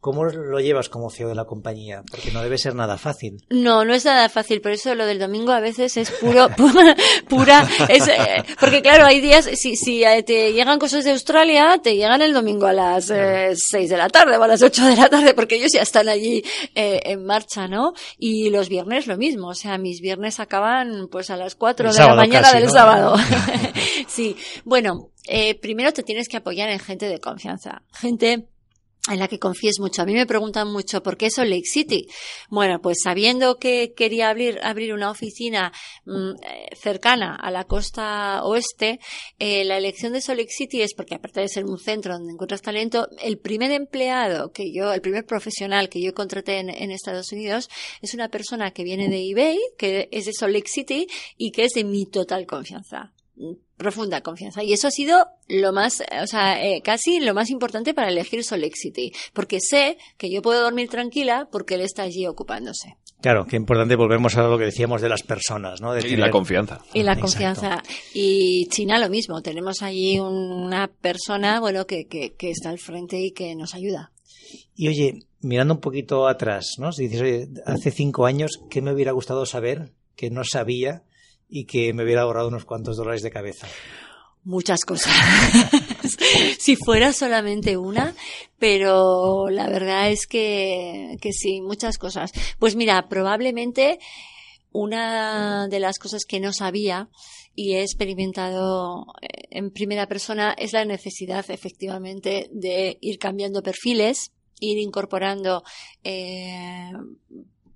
¿cómo 0.00 0.24
lo 0.24 0.60
llevas 0.60 0.88
como 0.88 1.10
CEO 1.10 1.28
de 1.28 1.34
la 1.34 1.44
compañía? 1.44 2.02
Porque 2.10 2.30
no 2.30 2.42
debe 2.42 2.58
ser 2.58 2.74
nada 2.74 2.98
fácil. 2.98 3.44
No, 3.50 3.84
no 3.84 3.94
es 3.94 4.04
nada 4.04 4.28
fácil, 4.28 4.60
por 4.60 4.72
eso 4.72 4.94
lo 4.94 5.06
del 5.06 5.18
domingo 5.18 5.52
a 5.52 5.60
veces 5.60 5.96
es 5.96 6.10
puro, 6.10 6.48
pura, 7.28 7.68
es, 7.88 8.08
eh, 8.08 8.44
porque 8.60 8.82
claro, 8.82 9.06
hay 9.06 9.20
días, 9.20 9.48
si, 9.54 9.76
si 9.76 10.04
eh, 10.04 10.22
te 10.22 10.52
llegan 10.52 10.78
cosas 10.78 11.04
de 11.04 11.10
Australia, 11.10 11.78
te 11.82 11.96
llegan 11.96 12.22
el 12.22 12.32
domingo 12.32 12.66
a 12.66 12.72
las 12.72 13.10
eh, 13.10 13.54
6 13.54 13.90
de 13.90 13.96
la 13.96 14.08
tarde 14.08 14.36
o 14.36 14.42
a 14.42 14.48
las 14.48 14.62
8 14.62 14.86
de 14.86 14.96
la 14.96 15.08
tarde, 15.08 15.34
porque 15.34 15.56
ellos 15.56 15.72
ya 15.72 15.82
están 15.82 16.08
allí 16.08 16.44
eh, 16.74 17.00
en 17.04 17.24
marcha, 17.24 17.68
¿no? 17.68 17.92
Y 18.18 18.50
los 18.50 18.68
viernes 18.68 19.06
lo 19.06 19.16
mismo, 19.16 19.48
o 19.48 19.54
sea, 19.54 19.78
mis 19.78 20.00
viernes 20.00 20.40
acaban 20.40 21.08
pues 21.10 21.30
a 21.30 21.36
las 21.36 21.54
4 21.54 21.90
El 21.90 21.94
de 21.94 22.02
la 22.02 22.14
mañana 22.14 22.42
casi, 22.42 22.56
del 22.58 22.66
¿no? 22.66 22.72
sábado. 22.72 23.16
sí, 24.06 24.36
bueno, 24.64 25.10
eh, 25.26 25.54
primero 25.56 25.92
te 25.92 26.02
tienes 26.02 26.28
que 26.28 26.36
apoyar 26.36 26.68
en 26.70 26.78
gente 26.78 27.06
de 27.06 27.20
confianza, 27.20 27.82
gente 27.92 28.46
en 29.08 29.18
la 29.18 29.28
que 29.28 29.38
confíes 29.38 29.80
mucho. 29.80 30.02
A 30.02 30.06
mí 30.06 30.12
me 30.12 30.26
preguntan 30.26 30.70
mucho, 30.70 31.02
¿por 31.02 31.16
qué 31.16 31.30
Salt 31.30 31.50
Lake 31.50 31.66
City? 31.66 32.08
Bueno, 32.48 32.80
pues 32.80 32.98
sabiendo 33.02 33.56
que 33.56 33.92
quería 33.96 34.30
abrir, 34.30 34.60
abrir 34.62 34.92
una 34.92 35.10
oficina 35.10 35.72
mm, 36.04 36.30
eh, 36.42 36.68
cercana 36.76 37.34
a 37.34 37.50
la 37.50 37.64
costa 37.64 38.42
oeste, 38.44 39.00
eh, 39.38 39.64
la 39.64 39.78
elección 39.78 40.12
de 40.12 40.20
Salt 40.20 40.38
Lake 40.40 40.52
City 40.52 40.82
es 40.82 40.94
porque 40.94 41.14
aparte 41.14 41.40
de 41.40 41.48
ser 41.48 41.64
un 41.64 41.78
centro 41.78 42.14
donde 42.14 42.32
encuentras 42.32 42.62
talento, 42.62 43.08
el 43.22 43.38
primer 43.38 43.70
empleado 43.70 44.52
que 44.52 44.72
yo, 44.72 44.92
el 44.92 45.00
primer 45.00 45.24
profesional 45.24 45.88
que 45.88 46.02
yo 46.02 46.14
contraté 46.14 46.58
en, 46.58 46.70
en 46.70 46.90
Estados 46.90 47.32
Unidos 47.32 47.68
es 48.02 48.14
una 48.14 48.28
persona 48.28 48.70
que 48.72 48.84
viene 48.84 49.08
de 49.08 49.30
eBay, 49.30 49.58
que 49.76 50.08
es 50.12 50.26
de 50.26 50.32
Salt 50.32 50.54
Lake 50.54 50.68
City 50.68 51.06
y 51.36 51.52
que 51.52 51.64
es 51.64 51.72
de 51.72 51.84
mi 51.84 52.06
total 52.06 52.46
confianza 52.46 53.12
profunda 53.78 54.20
confianza. 54.20 54.62
Y 54.62 54.74
eso 54.74 54.88
ha 54.88 54.90
sido 54.90 55.26
lo 55.48 55.72
más, 55.72 56.02
o 56.22 56.26
sea, 56.26 56.62
eh, 56.62 56.82
casi 56.82 57.20
lo 57.20 57.32
más 57.32 57.48
importante 57.48 57.94
para 57.94 58.08
elegir 58.08 58.42
City. 58.44 59.12
Porque 59.32 59.60
sé 59.60 59.96
que 60.18 60.30
yo 60.30 60.42
puedo 60.42 60.60
dormir 60.62 60.90
tranquila 60.90 61.48
porque 61.50 61.76
él 61.76 61.80
está 61.80 62.02
allí 62.02 62.26
ocupándose. 62.26 62.96
Claro, 63.22 63.46
qué 63.46 63.56
importante, 63.56 63.96
volvemos 63.96 64.36
a 64.36 64.42
lo 64.42 64.58
que 64.58 64.66
decíamos 64.66 65.00
de 65.00 65.08
las 65.08 65.22
personas, 65.22 65.80
¿no? 65.80 65.92
De 65.92 66.00
Y 66.00 66.02
tener- 66.02 66.18
la 66.20 66.30
confianza. 66.30 66.80
Y 66.92 67.02
la 67.02 67.12
Exacto. 67.12 67.22
confianza. 67.32 67.82
Y 68.14 68.66
China 68.68 68.98
lo 68.98 69.08
mismo. 69.08 69.40
Tenemos 69.42 69.82
allí 69.82 70.20
una 70.20 70.88
persona, 70.88 71.58
bueno, 71.60 71.86
que, 71.86 72.06
que, 72.06 72.34
que 72.34 72.50
está 72.50 72.70
al 72.70 72.78
frente 72.78 73.18
y 73.20 73.32
que 73.32 73.54
nos 73.56 73.74
ayuda. 73.74 74.12
Y 74.76 74.88
oye, 74.88 75.24
mirando 75.40 75.74
un 75.74 75.80
poquito 75.80 76.28
atrás, 76.28 76.74
¿no? 76.78 76.92
Si 76.92 77.04
dices, 77.08 77.22
oye, 77.22 77.48
hace 77.66 77.90
cinco 77.90 78.26
años, 78.26 78.60
¿qué 78.70 78.82
me 78.82 78.92
hubiera 78.92 79.12
gustado 79.12 79.46
saber 79.46 79.92
que 80.14 80.30
no 80.30 80.42
sabía 80.44 81.02
y 81.48 81.64
que 81.64 81.92
me 81.92 82.04
hubiera 82.04 82.22
ahorrado 82.22 82.48
unos 82.48 82.64
cuantos 82.64 82.96
dólares 82.96 83.22
de 83.22 83.30
cabeza? 83.30 83.66
Muchas 84.44 84.80
cosas. 84.84 85.12
si 86.58 86.76
fuera 86.76 87.12
solamente 87.12 87.76
una, 87.76 88.14
pero 88.58 89.48
la 89.50 89.68
verdad 89.68 90.10
es 90.10 90.26
que, 90.26 91.16
que 91.20 91.32
sí, 91.32 91.60
muchas 91.60 91.98
cosas. 91.98 92.32
Pues 92.58 92.76
mira, 92.76 93.08
probablemente 93.08 93.98
una 94.72 95.68
de 95.68 95.80
las 95.80 95.98
cosas 95.98 96.24
que 96.24 96.40
no 96.40 96.52
sabía 96.52 97.08
y 97.54 97.74
he 97.74 97.82
experimentado 97.82 99.06
eh, 99.20 99.48
en 99.50 99.70
primera 99.70 100.06
persona 100.06 100.54
es 100.56 100.72
la 100.72 100.84
necesidad 100.84 101.44
efectivamente 101.50 102.48
de 102.52 102.98
ir 103.00 103.18
cambiando 103.18 103.62
perfiles, 103.62 104.32
ir 104.60 104.78
incorporando 104.78 105.64
eh, 106.04 106.92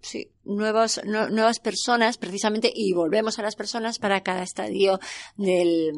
sí, 0.00 0.28
nuevos, 0.44 1.00
nuevas 1.04 1.60
personas 1.60 2.18
precisamente 2.18 2.72
y 2.74 2.92
volvemos 2.92 3.38
a 3.38 3.42
las 3.42 3.56
personas 3.56 3.98
para 3.98 4.22
cada 4.22 4.42
estadio 4.42 4.98
del, 5.36 5.92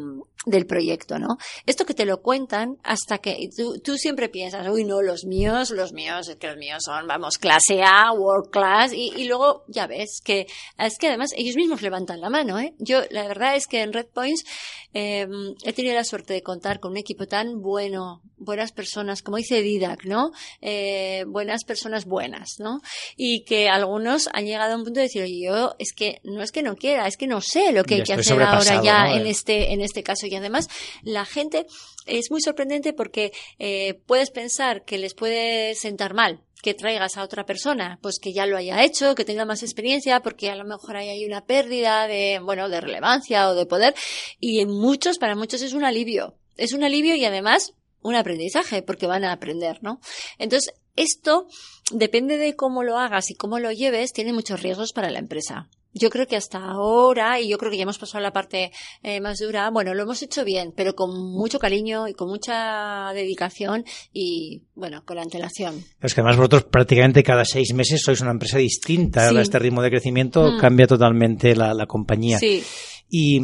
del 0.47 0.67
proyecto, 0.67 1.19
¿no? 1.19 1.39
Esto 1.67 1.87
que 1.87 1.95
te 1.95 2.05
lo 2.05 2.21
cuentan 2.21 2.77
hasta 2.83 3.19
que 3.19 3.49
tú, 3.57 3.79
tú 3.81 3.97
siempre 3.97 4.29
piensas, 4.29 4.69
uy, 4.69 4.85
no, 4.85 5.03
los 5.03 5.25
míos, 5.25 5.71
los 5.71 5.93
míos, 5.93 6.29
es 6.29 6.37
que 6.37 6.49
los 6.49 6.57
míos 6.57 6.83
son, 6.85 7.07
vamos, 7.07 7.39
clase 7.39 7.83
A, 7.83 8.13
world 8.13 8.51
class, 8.51 8.93
y, 8.93 9.13
y 9.17 9.25
luego 9.25 9.65
ya 9.69 9.87
ves 9.87 10.21
que 10.23 10.47
es 10.79 10.99
que 10.99 11.09
además 11.09 11.31
ellos 11.37 11.57
mismos 11.57 11.83
levantan 11.83 12.21
la 12.21 12.31
mano, 12.31 12.59
¿eh? 12.59 12.75
Yo, 12.79 13.03
la 13.11 13.27
verdad 13.27 13.57
es 13.57 13.67
que 13.67 13.81
en 13.81 13.93
Red 13.93 14.07
Points 14.13 14.45
eh, 14.93 15.27
he 15.65 15.73
tenido 15.73 15.95
la 15.95 16.05
suerte 16.05 16.35
de 16.35 16.43
contar 16.43 16.79
con 16.79 16.93
un 16.93 16.99
equipo 16.99 17.27
tan 17.27 17.61
bueno, 17.61 18.23
buenas 18.37 18.73
personas, 18.73 19.23
como 19.23 19.39
dice 19.39 19.61
Didac, 19.61 20.05
¿no? 20.05 20.31
Eh, 20.61 21.25
buenas 21.27 21.65
personas 21.65 22.05
buenas, 22.05 22.61
¿no? 22.61 22.81
Y 23.17 23.45
que 23.45 23.69
algunos 23.69 24.29
han 24.35 24.47
llegado 24.47 24.73
a 24.73 24.77
un 24.77 24.85
punto 24.85 24.99
de 24.99 25.05
decir, 25.05 25.23
oye, 25.23 25.41
yo 25.41 25.75
es 25.79 25.93
que 25.93 26.21
no 26.25 26.43
es 26.43 26.51
que 26.51 26.63
no 26.63 26.77
quiera, 26.77 27.07
es 27.07 27.17
que 27.17 27.27
no 27.27 27.41
sé 27.41 27.73
lo 27.73 27.85
que 27.85 27.97
hay 27.97 28.03
que 28.03 28.15
hacer 28.15 28.43
ahora 28.43 28.83
ya 28.83 29.13
en 29.13 29.27
este, 29.27 29.73
en 29.73 29.81
este 29.81 30.03
caso. 30.03 30.27
Y 30.27 30.35
además, 30.35 30.69
la 31.03 31.25
gente 31.25 31.67
es 32.07 32.31
muy 32.31 32.43
sorprendente 32.43 32.93
porque 32.93 33.33
eh, 33.59 33.95
puedes 34.07 34.31
pensar 34.31 34.85
que 34.85 34.99
les 34.99 35.15
puede 35.15 35.75
sentar 35.77 36.15
mal 36.15 36.41
que 36.63 36.75
traigas 36.75 37.19
a 37.19 37.23
otra 37.23 37.45
persona, 37.45 37.99
pues 38.01 38.19
que 38.19 38.33
ya 38.33 38.47
lo 38.47 38.57
haya 38.57 38.83
hecho, 38.83 39.15
que 39.15 39.27
tenga 39.27 39.45
más 39.45 39.63
experiencia, 39.63 40.21
porque 40.21 40.51
a 40.51 40.57
lo 40.57 40.65
mejor 40.65 40.97
ahí 40.97 41.11
hay 41.11 41.27
una 41.27 41.45
pérdida 41.45 42.09
de, 42.09 42.41
bueno, 42.43 42.71
de 42.71 42.81
relevancia 42.81 43.51
o 43.51 43.55
de 43.55 43.67
poder. 43.67 43.95
Y 44.41 44.61
en 44.61 44.71
muchos, 44.71 45.19
para 45.19 45.37
muchos 45.37 45.61
es 45.61 45.75
un 45.75 45.85
alivio. 45.85 46.39
Es 46.57 46.73
un 46.73 46.83
alivio 46.83 47.15
y 47.17 47.25
además 47.27 47.75
un 48.01 48.15
aprendizaje, 48.15 48.81
porque 48.81 49.07
van 49.07 49.25
a 49.25 49.33
aprender, 49.33 49.83
¿no? 49.83 50.01
Entonces, 50.39 50.73
esto 50.97 51.49
depende 51.93 52.37
de 52.37 52.57
cómo 52.57 52.83
lo 52.83 52.99
hagas 52.99 53.31
y 53.31 53.35
cómo 53.35 53.59
lo 53.59 53.73
lleves, 53.73 54.13
tiene 54.13 54.33
muchos 54.33 54.63
riesgos 54.63 54.93
para 54.93 55.11
la 55.11 55.19
empresa. 55.19 55.69
Yo 55.97 56.11
creo 56.11 56.27
que 56.27 56.35
hasta 56.35 56.59
ahora, 56.59 57.41
y 57.41 57.49
yo 57.49 57.57
creo 57.57 57.71
que 57.71 57.77
ya 57.77 57.85
hemos 57.85 57.99
pasado 57.99 58.21
la 58.21 58.33
parte 58.33 58.73
eh, 59.05 59.21
más 59.21 59.39
dura, 59.39 59.71
bueno, 59.71 59.95
lo 59.95 60.03
hemos 60.03 60.21
hecho 60.23 60.45
bien, 60.45 60.73
pero 60.75 60.97
con 60.97 61.11
mucho 61.31 61.61
cariño 61.61 62.09
y 62.09 62.15
con 62.15 62.29
mucha 62.29 63.13
dedicación 63.15 63.85
y, 64.13 64.63
bueno, 64.75 65.05
con 65.05 65.21
antelación. 65.21 65.85
Es 66.01 66.13
que 66.13 66.21
además 66.21 66.37
vosotros 66.37 66.65
prácticamente 66.65 67.23
cada 67.23 67.45
seis 67.45 67.73
meses 67.75 68.03
sois 68.03 68.21
una 68.23 68.33
empresa 68.33 68.59
distinta. 68.59 69.29
Sí. 69.29 69.37
Este 69.39 69.61
ritmo 69.61 69.83
de 69.83 69.91
crecimiento 69.91 70.51
mm. 70.51 70.59
cambia 70.59 70.89
totalmente 70.89 71.55
la, 71.55 71.75
la 71.75 71.87
compañía. 71.87 72.39
Sí. 72.41 72.65
Y, 73.09 73.39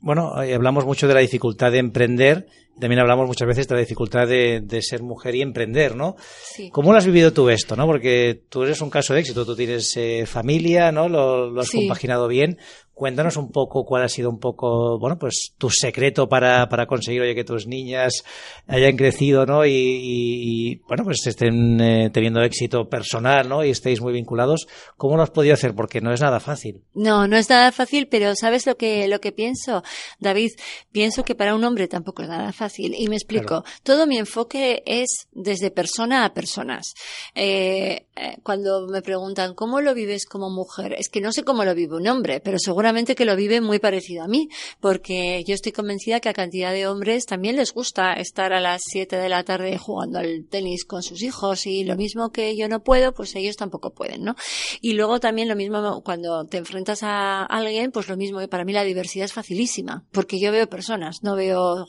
bueno, 0.00 0.32
hablamos 0.34 0.86
mucho 0.86 1.06
de 1.06 1.12
la 1.12 1.20
dificultad 1.20 1.72
de 1.72 1.78
emprender 1.78 2.46
también 2.78 3.00
hablamos 3.00 3.26
muchas 3.26 3.48
veces 3.48 3.66
de 3.68 3.74
la 3.74 3.80
dificultad 3.80 4.26
de, 4.28 4.60
de 4.62 4.82
ser 4.82 5.02
mujer 5.02 5.34
y 5.34 5.42
emprender, 5.42 5.96
¿no? 5.96 6.16
Sí. 6.54 6.70
¿Cómo 6.70 6.92
lo 6.92 6.98
has 6.98 7.06
vivido 7.06 7.32
tú 7.32 7.48
esto, 7.48 7.76
no? 7.76 7.86
Porque 7.86 8.42
tú 8.48 8.62
eres 8.64 8.80
un 8.80 8.90
caso 8.90 9.14
de 9.14 9.20
éxito, 9.20 9.44
tú 9.46 9.56
tienes 9.56 9.96
eh, 9.96 10.24
familia, 10.26 10.92
¿no? 10.92 11.08
Lo, 11.08 11.50
lo 11.50 11.60
has 11.60 11.68
Sí. 11.68 11.78
compaginado 11.78 12.28
bien. 12.28 12.58
Cuéntanos 12.96 13.36
un 13.36 13.52
poco 13.52 13.84
cuál 13.84 14.04
ha 14.04 14.08
sido 14.08 14.30
un 14.30 14.38
poco, 14.38 14.98
bueno, 14.98 15.18
pues 15.18 15.52
tu 15.58 15.68
secreto 15.68 16.30
para, 16.30 16.66
para 16.70 16.86
conseguir, 16.86 17.20
oye, 17.20 17.34
que 17.34 17.44
tus 17.44 17.66
niñas 17.66 18.24
hayan 18.66 18.96
crecido, 18.96 19.44
¿no? 19.44 19.66
Y, 19.66 19.70
y- 19.70 20.70
y, 20.72 20.76
bueno, 20.88 21.04
pues 21.04 21.26
estén 21.26 21.78
eh, 21.78 22.08
teniendo 22.10 22.40
éxito 22.42 22.88
personal, 22.88 23.50
¿no? 23.50 23.62
Y 23.62 23.68
estéis 23.68 24.00
muy 24.00 24.14
vinculados. 24.14 24.66
¿Cómo 24.96 25.18
lo 25.18 25.22
has 25.22 25.28
podido 25.30 25.52
hacer? 25.52 25.74
Porque 25.74 26.00
no 26.00 26.10
es 26.10 26.22
nada 26.22 26.40
fácil. 26.40 26.84
No, 26.94 27.28
no 27.28 27.36
es 27.36 27.50
nada 27.50 27.70
fácil, 27.70 28.08
pero 28.08 28.34
¿sabes 28.34 28.64
lo 28.66 28.78
que, 28.78 29.08
lo 29.08 29.20
que 29.20 29.30
pienso? 29.30 29.82
David, 30.18 30.52
pienso 30.90 31.22
que 31.22 31.34
para 31.34 31.54
un 31.54 31.64
hombre 31.64 31.88
tampoco 31.88 32.22
es 32.22 32.30
nada 32.30 32.50
fácil. 32.54 32.94
Y 32.96 33.08
me 33.08 33.16
explico. 33.16 33.62
Todo 33.82 34.06
mi 34.06 34.16
enfoque 34.16 34.82
es 34.86 35.28
desde 35.32 35.70
persona 35.70 36.24
a 36.24 36.32
personas. 36.32 36.94
Eh, 37.34 38.06
eh, 38.16 38.36
cuando 38.42 38.86
me 38.86 39.02
preguntan, 39.02 39.54
¿cómo 39.54 39.82
lo 39.82 39.92
vives 39.92 40.24
como 40.24 40.48
mujer? 40.48 40.94
Es 40.98 41.10
que 41.10 41.20
no 41.20 41.30
sé 41.30 41.42
cómo 41.44 41.62
lo 41.62 41.74
vive 41.74 41.96
un 41.96 42.08
hombre, 42.08 42.40
pero 42.40 42.56
seguramente 42.58 42.85
que 43.14 43.24
lo 43.24 43.36
vive 43.36 43.60
muy 43.60 43.78
parecido 43.78 44.22
a 44.22 44.28
mí, 44.28 44.48
porque 44.80 45.44
yo 45.46 45.54
estoy 45.54 45.72
convencida 45.72 46.20
que 46.20 46.28
a 46.28 46.32
cantidad 46.32 46.72
de 46.72 46.86
hombres 46.86 47.26
también 47.26 47.56
les 47.56 47.72
gusta 47.72 48.14
estar 48.14 48.52
a 48.52 48.60
las 48.60 48.82
7 48.84 49.16
de 49.16 49.28
la 49.28 49.44
tarde 49.44 49.76
jugando 49.78 50.18
al 50.18 50.46
tenis 50.48 50.84
con 50.84 51.02
sus 51.02 51.22
hijos 51.22 51.66
y 51.66 51.84
lo 51.84 51.96
mismo 51.96 52.30
que 52.30 52.56
yo 52.56 52.68
no 52.68 52.82
puedo, 52.82 53.12
pues 53.12 53.34
ellos 53.34 53.56
tampoco 53.56 53.92
pueden, 53.92 54.24
¿no? 54.24 54.34
Y 54.80 54.92
luego 54.92 55.20
también 55.20 55.48
lo 55.48 55.56
mismo 55.56 56.02
cuando 56.04 56.44
te 56.46 56.58
enfrentas 56.58 57.02
a 57.02 57.44
alguien, 57.44 57.90
pues 57.90 58.08
lo 58.08 58.16
mismo 58.16 58.38
que 58.38 58.48
para 58.48 58.64
mí 58.64 58.72
la 58.72 58.84
diversidad 58.84 59.24
es 59.24 59.32
facilísima, 59.32 60.04
porque 60.12 60.38
yo 60.40 60.52
veo 60.52 60.68
personas, 60.68 61.22
no 61.22 61.36
veo 61.36 61.86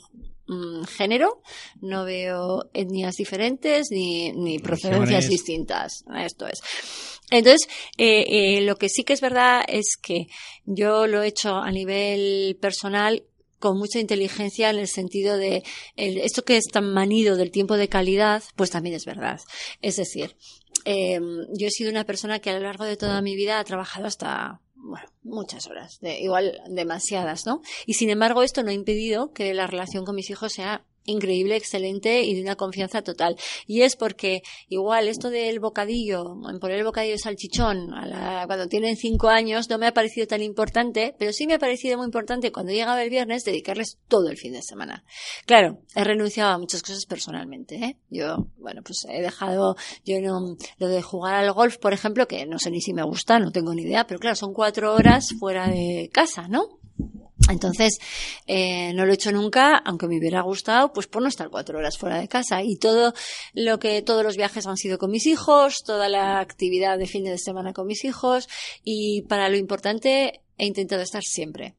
mm, 0.48 0.84
género, 0.84 1.42
no 1.80 2.04
veo 2.04 2.68
etnias 2.74 3.14
diferentes 3.16 3.88
ni, 3.90 4.32
ni 4.32 4.58
procedencias 4.58 5.24
distintas. 5.30 6.04
Esto 6.16 6.46
es. 6.46 6.58
Entonces, 7.30 7.68
eh, 7.98 8.24
eh, 8.28 8.60
lo 8.62 8.76
que 8.76 8.88
sí 8.88 9.04
que 9.04 9.12
es 9.12 9.20
verdad 9.20 9.62
es 9.68 9.96
que 10.00 10.26
yo 10.64 11.06
lo 11.06 11.22
he 11.22 11.28
hecho 11.28 11.56
a 11.56 11.70
nivel 11.70 12.56
personal 12.60 13.24
con 13.58 13.76
mucha 13.76 13.98
inteligencia 13.98 14.70
en 14.70 14.78
el 14.78 14.86
sentido 14.88 15.36
de 15.36 15.62
el- 15.96 16.18
esto 16.18 16.44
que 16.44 16.56
es 16.56 16.64
tan 16.72 16.92
manido 16.92 17.36
del 17.36 17.50
tiempo 17.50 17.76
de 17.76 17.88
calidad, 17.88 18.42
pues 18.56 18.70
también 18.70 18.94
es 18.94 19.04
verdad. 19.04 19.40
Es 19.82 19.96
decir, 19.96 20.36
eh, 20.84 21.18
yo 21.58 21.66
he 21.66 21.70
sido 21.70 21.90
una 21.90 22.04
persona 22.04 22.38
que 22.38 22.50
a 22.50 22.54
lo 22.54 22.60
largo 22.60 22.84
de 22.84 22.96
toda 22.96 23.20
mi 23.20 23.34
vida 23.34 23.58
ha 23.58 23.64
trabajado 23.64 24.06
hasta 24.06 24.60
bueno, 24.80 25.06
muchas 25.22 25.66
horas, 25.66 25.98
de, 26.00 26.20
igual 26.20 26.60
demasiadas, 26.68 27.46
¿no? 27.46 27.60
Y 27.86 27.94
sin 27.94 28.10
embargo, 28.10 28.42
esto 28.42 28.62
no 28.62 28.70
ha 28.70 28.74
impedido 28.74 29.32
que 29.32 29.52
la 29.54 29.66
relación 29.66 30.04
con 30.04 30.16
mis 30.16 30.30
hijos 30.30 30.52
sea 30.52 30.84
increíble, 31.08 31.56
excelente 31.56 32.22
y 32.22 32.34
de 32.34 32.42
una 32.42 32.56
confianza 32.56 33.02
total. 33.02 33.36
Y 33.66 33.82
es 33.82 33.96
porque 33.96 34.42
igual 34.68 35.08
esto 35.08 35.30
del 35.30 35.60
bocadillo, 35.60 36.36
poner 36.60 36.78
el 36.78 36.84
bocadillo 36.84 37.12
de 37.14 37.18
salchichón 37.18 37.92
a 37.94 38.06
la- 38.06 38.44
cuando 38.46 38.66
tienen 38.68 38.96
cinco 38.96 39.28
años 39.28 39.68
no 39.68 39.78
me 39.78 39.86
ha 39.86 39.92
parecido 39.94 40.26
tan 40.26 40.42
importante, 40.42 41.14
pero 41.18 41.32
sí 41.32 41.46
me 41.46 41.54
ha 41.54 41.58
parecido 41.58 41.96
muy 41.98 42.06
importante 42.06 42.52
cuando 42.52 42.72
llegaba 42.72 43.02
el 43.02 43.10
viernes 43.10 43.44
dedicarles 43.44 43.98
todo 44.08 44.28
el 44.28 44.36
fin 44.36 44.52
de 44.52 44.62
semana. 44.62 45.04
Claro, 45.46 45.78
he 45.94 46.04
renunciado 46.04 46.50
a 46.52 46.58
muchas 46.58 46.82
cosas 46.82 47.06
personalmente, 47.06 47.76
¿eh? 47.76 47.96
Yo, 48.10 48.46
bueno, 48.58 48.82
pues 48.84 49.04
he 49.08 49.22
dejado, 49.22 49.76
yo 50.04 50.20
no, 50.20 50.56
lo 50.78 50.88
de 50.88 51.02
jugar 51.02 51.34
al 51.34 51.52
golf, 51.52 51.78
por 51.78 51.92
ejemplo, 51.92 52.26
que 52.28 52.46
no 52.46 52.58
sé 52.58 52.70
ni 52.70 52.80
si 52.80 52.92
me 52.92 53.02
gusta, 53.02 53.38
no 53.38 53.50
tengo 53.50 53.74
ni 53.74 53.82
idea, 53.82 54.06
pero 54.06 54.20
claro, 54.20 54.36
son 54.36 54.52
cuatro 54.52 54.94
horas 54.94 55.28
fuera 55.38 55.68
de 55.68 56.10
casa, 56.12 56.48
¿no? 56.48 56.78
Entonces, 57.48 57.98
eh, 58.46 58.92
no 58.94 59.06
lo 59.06 59.12
he 59.12 59.14
hecho 59.14 59.32
nunca, 59.32 59.76
aunque 59.78 60.06
me 60.06 60.18
hubiera 60.18 60.42
gustado, 60.42 60.92
pues 60.92 61.06
por 61.06 61.22
no 61.22 61.28
estar 61.28 61.48
cuatro 61.50 61.78
horas 61.78 61.98
fuera 61.98 62.18
de 62.18 62.28
casa. 62.28 62.62
Y 62.62 62.76
todo 62.76 63.14
lo 63.54 63.78
que, 63.78 64.02
todos 64.02 64.22
los 64.22 64.36
viajes 64.36 64.66
han 64.66 64.76
sido 64.76 64.98
con 64.98 65.10
mis 65.10 65.26
hijos, 65.26 65.76
toda 65.84 66.08
la 66.08 66.40
actividad 66.40 66.98
de 66.98 67.06
fin 67.06 67.24
de 67.24 67.38
semana 67.38 67.72
con 67.72 67.86
mis 67.86 68.04
hijos, 68.04 68.48
y 68.84 69.22
para 69.22 69.48
lo 69.48 69.56
importante 69.56 70.42
he 70.58 70.66
intentado 70.66 71.02
estar 71.02 71.22
siempre. 71.22 71.77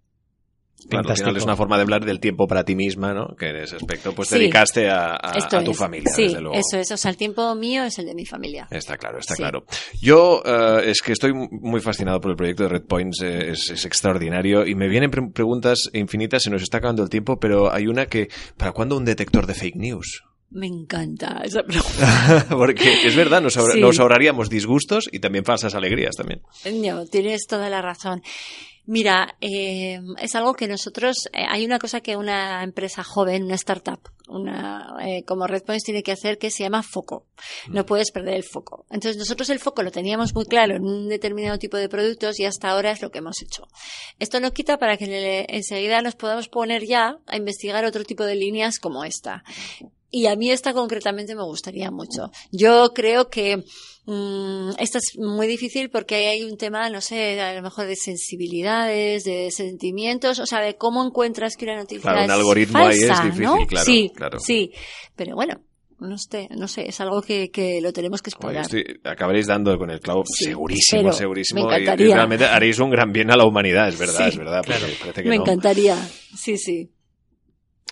Claro, 0.87 1.09
al 1.09 1.17
final 1.17 1.35
es 1.37 1.43
una 1.43 1.55
forma 1.55 1.75
de 1.77 1.81
hablar 1.83 2.05
del 2.05 2.19
tiempo 2.19 2.47
para 2.47 2.63
ti 2.63 2.75
misma, 2.75 3.13
¿no? 3.13 3.35
Que 3.35 3.49
en 3.49 3.57
ese 3.57 3.75
aspecto 3.75 4.13
pues 4.13 4.29
Sí. 4.29 4.35
dedicaste 4.35 4.89
a, 4.89 5.15
a- 5.15 5.33
Esto 5.37 5.57
a 5.57 5.63
tu 5.63 5.71
es. 5.71 5.77
familia, 5.77 6.11
Sí, 6.15 6.23
desde 6.23 6.41
luego. 6.41 6.55
eso 6.57 6.77
es. 6.79 6.91
O 6.91 6.97
sea, 6.97 7.11
el 7.11 7.17
tiempo 7.17 7.53
mío 7.55 7.83
es 7.83 7.99
el 7.99 8.05
de 8.05 8.15
mi 8.15 8.25
familia. 8.25 8.67
Está 8.71 8.97
claro, 8.97 9.19
está 9.19 9.35
Sí. 9.35 9.41
claro. 9.41 9.65
Yo 10.01 10.41
eh, 10.45 10.83
es 10.85 11.01
que 11.01 11.11
estoy 11.11 11.33
muy 11.33 11.81
fascinado 11.81 12.21
por 12.21 12.31
el 12.31 12.37
proyecto 12.37 12.63
de 12.63 12.69
Red 12.69 12.83
Points, 12.83 13.21
eh, 13.21 13.51
es, 13.51 13.69
es 13.71 13.85
extraordinario 13.85 14.65
y 14.65 14.75
me 14.75 14.87
vienen 14.87 15.11
pre- 15.11 15.29
preguntas 15.33 15.89
infinitas, 15.93 16.43
se 16.43 16.49
nos 16.49 16.61
está 16.61 16.77
acabando 16.77 17.03
el 17.03 17.09
tiempo, 17.09 17.39
pero 17.39 17.71
hay 17.73 17.87
una 17.87 18.05
que, 18.05 18.29
¿para 18.57 18.71
cuándo 18.71 18.95
un 18.97 19.05
detector 19.05 19.45
de 19.47 19.53
fake 19.55 19.75
news? 19.75 20.23
Me 20.51 20.65
encanta 20.65 21.41
esa 21.43 21.61
pregunta. 21.61 22.45
Porque 22.49 23.05
es 23.05 23.15
verdad, 23.15 23.39
nos, 23.39 23.53
Sí. 23.53 23.79
nos 23.79 23.99
ahorraríamos 23.99 24.49
disgustos 24.49 25.07
y 25.11 25.19
también 25.19 25.45
falsas 25.45 25.75
alegrías 25.75 26.15
también. 26.15 26.41
No, 26.73 27.05
tienes 27.05 27.45
toda 27.47 27.69
la 27.69 27.83
razón. 27.83 28.23
Mira, 28.91 29.37
eh, 29.39 29.99
es 30.19 30.33
algo 30.33 30.55
que 30.55 30.67
nosotros, 30.67 31.29
eh, 31.31 31.45
hay 31.47 31.63
una 31.63 31.77
cosa 31.77 32.01
que 32.01 32.15
una 32.15 32.63
empresa 32.63 33.03
joven, 33.03 33.43
una 33.43 33.53
startup, 33.53 33.99
una, 34.27 34.95
eh, 35.05 35.23
como 35.25 35.45
Redpoints 35.45 35.83
tiene 35.83 36.01
que 36.01 36.11
hacer 36.11 36.39
que 36.39 36.49
se 36.49 36.63
llama 36.63 36.81
foco. 36.81 37.27
No 37.69 37.85
puedes 37.85 38.09
perder 38.09 38.33
el 38.33 38.43
foco. 38.43 38.87
Entonces 38.89 39.17
nosotros 39.17 39.51
el 39.51 39.59
foco 39.59 39.83
lo 39.83 39.91
teníamos 39.91 40.33
muy 40.33 40.45
claro 40.45 40.75
en 40.75 40.85
un 40.85 41.07
determinado 41.07 41.59
tipo 41.59 41.77
de 41.77 41.87
productos 41.87 42.39
y 42.39 42.45
hasta 42.45 42.71
ahora 42.71 42.89
es 42.89 43.03
lo 43.03 43.11
que 43.11 43.19
hemos 43.19 43.43
hecho. 43.43 43.67
Esto 44.17 44.39
no 44.39 44.53
quita 44.53 44.79
para 44.79 44.97
que 44.97 45.45
enseguida 45.49 46.01
nos 46.01 46.15
podamos 46.15 46.47
poner 46.47 46.83
ya 46.83 47.19
a 47.27 47.37
investigar 47.37 47.85
otro 47.85 48.03
tipo 48.03 48.25
de 48.25 48.37
líneas 48.37 48.79
como 48.79 49.03
esta. 49.03 49.43
Y 50.11 50.25
a 50.27 50.35
mí 50.35 50.51
esta 50.51 50.73
concretamente 50.73 51.35
me 51.35 51.43
gustaría 51.43 51.91
mucho. 51.91 52.31
Yo 52.51 52.91
creo 52.93 53.29
que 53.29 53.63
Mm, 54.11 54.71
esta 54.79 54.97
es 54.97 55.19
muy 55.19 55.45
difícil 55.45 55.91
porque 55.91 56.15
hay 56.15 56.41
un 56.43 56.57
tema, 56.57 56.89
no 56.89 56.99
sé, 56.99 57.39
a 57.41 57.53
lo 57.53 57.61
mejor 57.61 57.85
de 57.85 57.95
sensibilidades, 57.95 59.23
de 59.23 59.51
sentimientos, 59.51 60.39
o 60.39 60.47
sea, 60.47 60.61
de 60.61 60.77
cómo 60.77 61.05
encuentras 61.05 61.55
que 61.55 61.65
una 61.65 61.75
noticia 61.75 62.01
claro, 62.01 62.17
un 62.19 62.23
es 62.25 62.31
algoritmo 62.31 62.79
falsa, 62.79 62.89
ahí 63.21 63.27
es 63.29 63.35
difícil, 63.35 63.43
¿no? 63.43 63.67
claro, 63.67 63.85
sí, 63.85 64.11
claro. 64.15 64.39
sí, 64.39 64.71
pero 65.15 65.35
bueno. 65.35 65.61
No 65.99 66.17
sé, 66.17 66.47
no 66.51 66.69
sé, 66.69 66.87
es 66.87 67.01
algo 67.01 67.21
que, 67.21 67.51
que 67.51 67.81
lo 67.81 67.91
tenemos 67.91 68.21
que 68.21 68.29
explorar. 68.29 68.61
estoy- 68.63 69.01
acabaréis 69.03 69.47
dando 69.47 69.77
con 69.77 69.89
el 69.91 69.99
clavo 69.99 70.23
Sí, 70.25 70.45
segurísimo, 70.45 71.11
segurísimo. 71.11 71.67
me 71.67 71.73
y- 71.73 71.79
y, 71.79 71.81
encantaría. 71.83 72.15
realmente 72.15 72.45
haréis 72.45 72.79
un 72.79 72.89
gran 72.89 73.11
bien 73.11 73.29
a 73.31 73.35
la 73.35 73.43
humanidad, 73.45 73.89
es 73.89 73.99
verdad, 73.99 74.23
Sí, 74.23 74.29
es 74.29 74.37
verdad. 74.37 74.61
porque 74.65 74.95
parece 74.97 75.23
que 75.23 75.29
Me 75.29 75.35
no. 75.35 75.41
encantaría, 75.43 76.09
sí, 76.37 76.57
sí. 76.57 76.89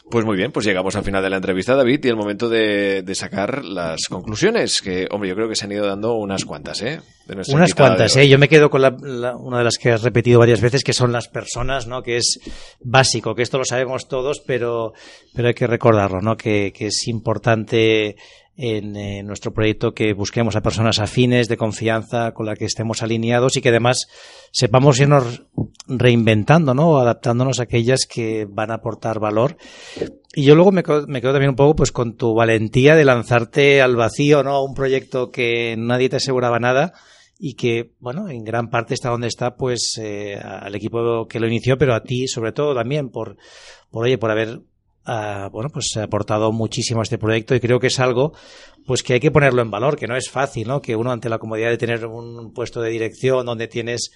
Pues 0.10 0.24
muy 0.26 0.38
bien, 0.38 0.54
pues 0.54 0.65
llegamos 0.65 0.96
al 0.96 1.04
final 1.04 1.22
de 1.22 1.30
la 1.30 1.36
entrevista, 1.36 1.76
David, 1.76 2.00
y 2.06 2.08
el 2.08 2.15
momento 2.15 2.48
de, 2.48 3.02
de 3.02 3.13
sacar 3.15 3.65
las 3.65 4.06
conclusiones, 4.10 4.82
que, 4.82 5.06
hombre, 5.12 5.28
yo 5.28 5.36
creo 5.36 5.50
que 5.50 5.56
se 5.56 5.65
han 5.65 5.72
ido 5.74 5.86
dando 5.86 6.13
unas 6.13 6.46
cuantas, 6.46 6.82
¿eh? 6.82 7.02
De 7.28 7.34
Unas 7.54 7.74
cuantas. 7.76 8.15
¿eh? 8.15 8.30
Yo 8.30 8.39
me 8.39 8.48
quedo 8.48 8.70
con 8.70 8.82
la- 8.82 8.96
la- 9.02 9.36
una 9.36 9.58
de 9.58 9.65
las 9.65 9.78
que 9.78 9.91
has 9.91 10.04
repetido 10.04 10.39
varias 10.39 10.62
veces, 10.62 10.86
que 10.86 10.93
son 10.93 11.12
las 11.12 11.28
personas, 11.28 11.88
¿no? 11.88 12.04
Que 12.04 12.15
es 12.17 12.39
básico, 12.82 13.36
que 13.36 13.41
esto 13.43 13.58
lo 13.58 13.65
sabemos 13.65 14.08
todos, 14.08 14.41
pero, 14.48 14.93
pero 15.36 15.50
hay 15.50 15.54
que 15.54 15.67
recordarlo, 15.67 16.22
¿no? 16.22 16.38
Que, 16.38 16.72
que 16.74 16.88
es 16.88 17.06
importante 17.10 18.15
en 18.58 18.96
eh, 18.96 19.22
nuestro 19.22 19.54
proyecto 19.54 19.93
que 19.93 20.13
busquemos 20.13 20.56
a 20.56 20.62
personas 20.62 20.98
afines, 20.98 21.48
de 21.48 21.58
confianza, 21.58 22.34
con 22.34 22.48
la 22.48 22.56
que 22.56 22.65
estemos 22.65 23.04
alineados 23.04 23.56
y 23.56 23.62
que 23.62 23.70
además 23.70 24.08
sepamos 24.52 25.00
irnos 25.00 25.43
reinventando, 25.88 26.74
¿no? 26.74 26.98
Adaptándonos 26.98 27.60
a 27.60 27.63
aquellas 27.63 28.08
que 28.08 28.48
van 28.50 28.72
a 28.72 28.76
aportar 28.76 29.20
valor. 29.20 29.58
Y 30.34 30.43
yo 30.43 30.56
luego 30.56 30.72
me 30.72 30.82
quedo, 30.84 31.06
también 31.06 31.52
un 31.52 31.56
poco 31.56 31.76
pues 31.76 31.91
con 31.91 32.15
tu 32.15 32.34
valentía 32.34 32.96
de 32.96 33.06
lanzarte 33.06 33.82
al 33.82 33.96
vacío, 33.96 34.41
¿no? 34.41 34.52
A 34.52 34.63
un 34.63 34.74
proyecto 34.74 35.30
que 35.30 35.76
nadie 35.78 36.10
te 36.10 36.15
aseguraba 36.15 36.58
nada 36.58 36.93
y 37.39 37.54
que, 37.54 37.91
bueno, 38.00 38.28
en 38.30 38.43
gran 38.43 38.72
parte 38.72 38.96
está 38.96 39.10
donde 39.10 39.28
está, 39.28 39.56
pues, 39.56 40.00
eh, 40.02 40.36
al 40.36 40.74
equipo 40.74 41.28
que 41.28 41.39
lo 41.39 41.46
inició, 41.46 41.78
pero 41.78 41.93
a 41.93 42.02
ti, 42.02 42.28
sobre 42.28 42.52
todo, 42.52 42.74
también, 42.74 43.10
por, 43.10 43.38
por 43.91 44.06
oye, 44.06 44.17
por 44.17 44.32
haber, 44.32 44.62
ah, 45.08 45.50
bueno, 45.52 45.70
pues 45.70 45.98
aportado 45.98 46.52
muchísimo 46.52 47.00
a 47.00 47.04
este 47.04 47.17
proyecto 47.17 47.56
y 47.56 47.60
creo 47.60 47.80
que 47.80 47.88
es 47.88 48.00
algo, 48.00 48.34
pues, 48.86 49.02
que 49.02 49.13
hay 49.13 49.20
que 49.20 49.32
ponerlo 49.32 49.62
en 49.62 49.72
valor, 49.72 49.98
que 49.98 50.08
no 50.08 50.15
es 50.15 50.30
fácil, 50.30 50.67
¿no? 50.67 50.82
Que 50.82 50.96
uno, 50.96 51.12
ante 51.12 51.30
la 51.30 51.39
comodidad 51.39 51.70
de 51.70 51.78
tener 51.78 52.06
un 52.06 52.54
puesto 52.54 52.82
de 52.82 52.91
dirección 52.91 53.46
donde 53.46 53.67
tienes 53.67 54.12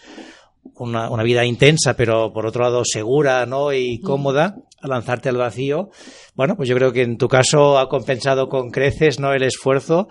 una, 0.76 1.10
una 1.10 1.24
vida 1.24 1.46
intensa, 1.46 1.96
pero 1.96 2.32
por 2.34 2.46
otro 2.46 2.64
lado 2.64 2.84
segura, 2.86 3.46
¿no? 3.46 3.74
Y 3.74 4.00
cómoda, 4.00 4.58
a 4.82 4.88
lanzarte 4.88 5.30
al 5.30 5.38
vacío. 5.38 5.90
Bueno, 6.36 6.56
pues 6.56 6.70
yo 6.70 6.76
creo 6.76 6.92
que 6.92 7.04
en 7.04 7.18
tu 7.18 7.28
caso 7.28 7.80
ha 7.80 7.90
compensado 7.90 8.50
con 8.50 8.70
creces, 8.70 9.20
¿no? 9.20 9.34
El 9.34 9.44
esfuerzo. 9.44 10.08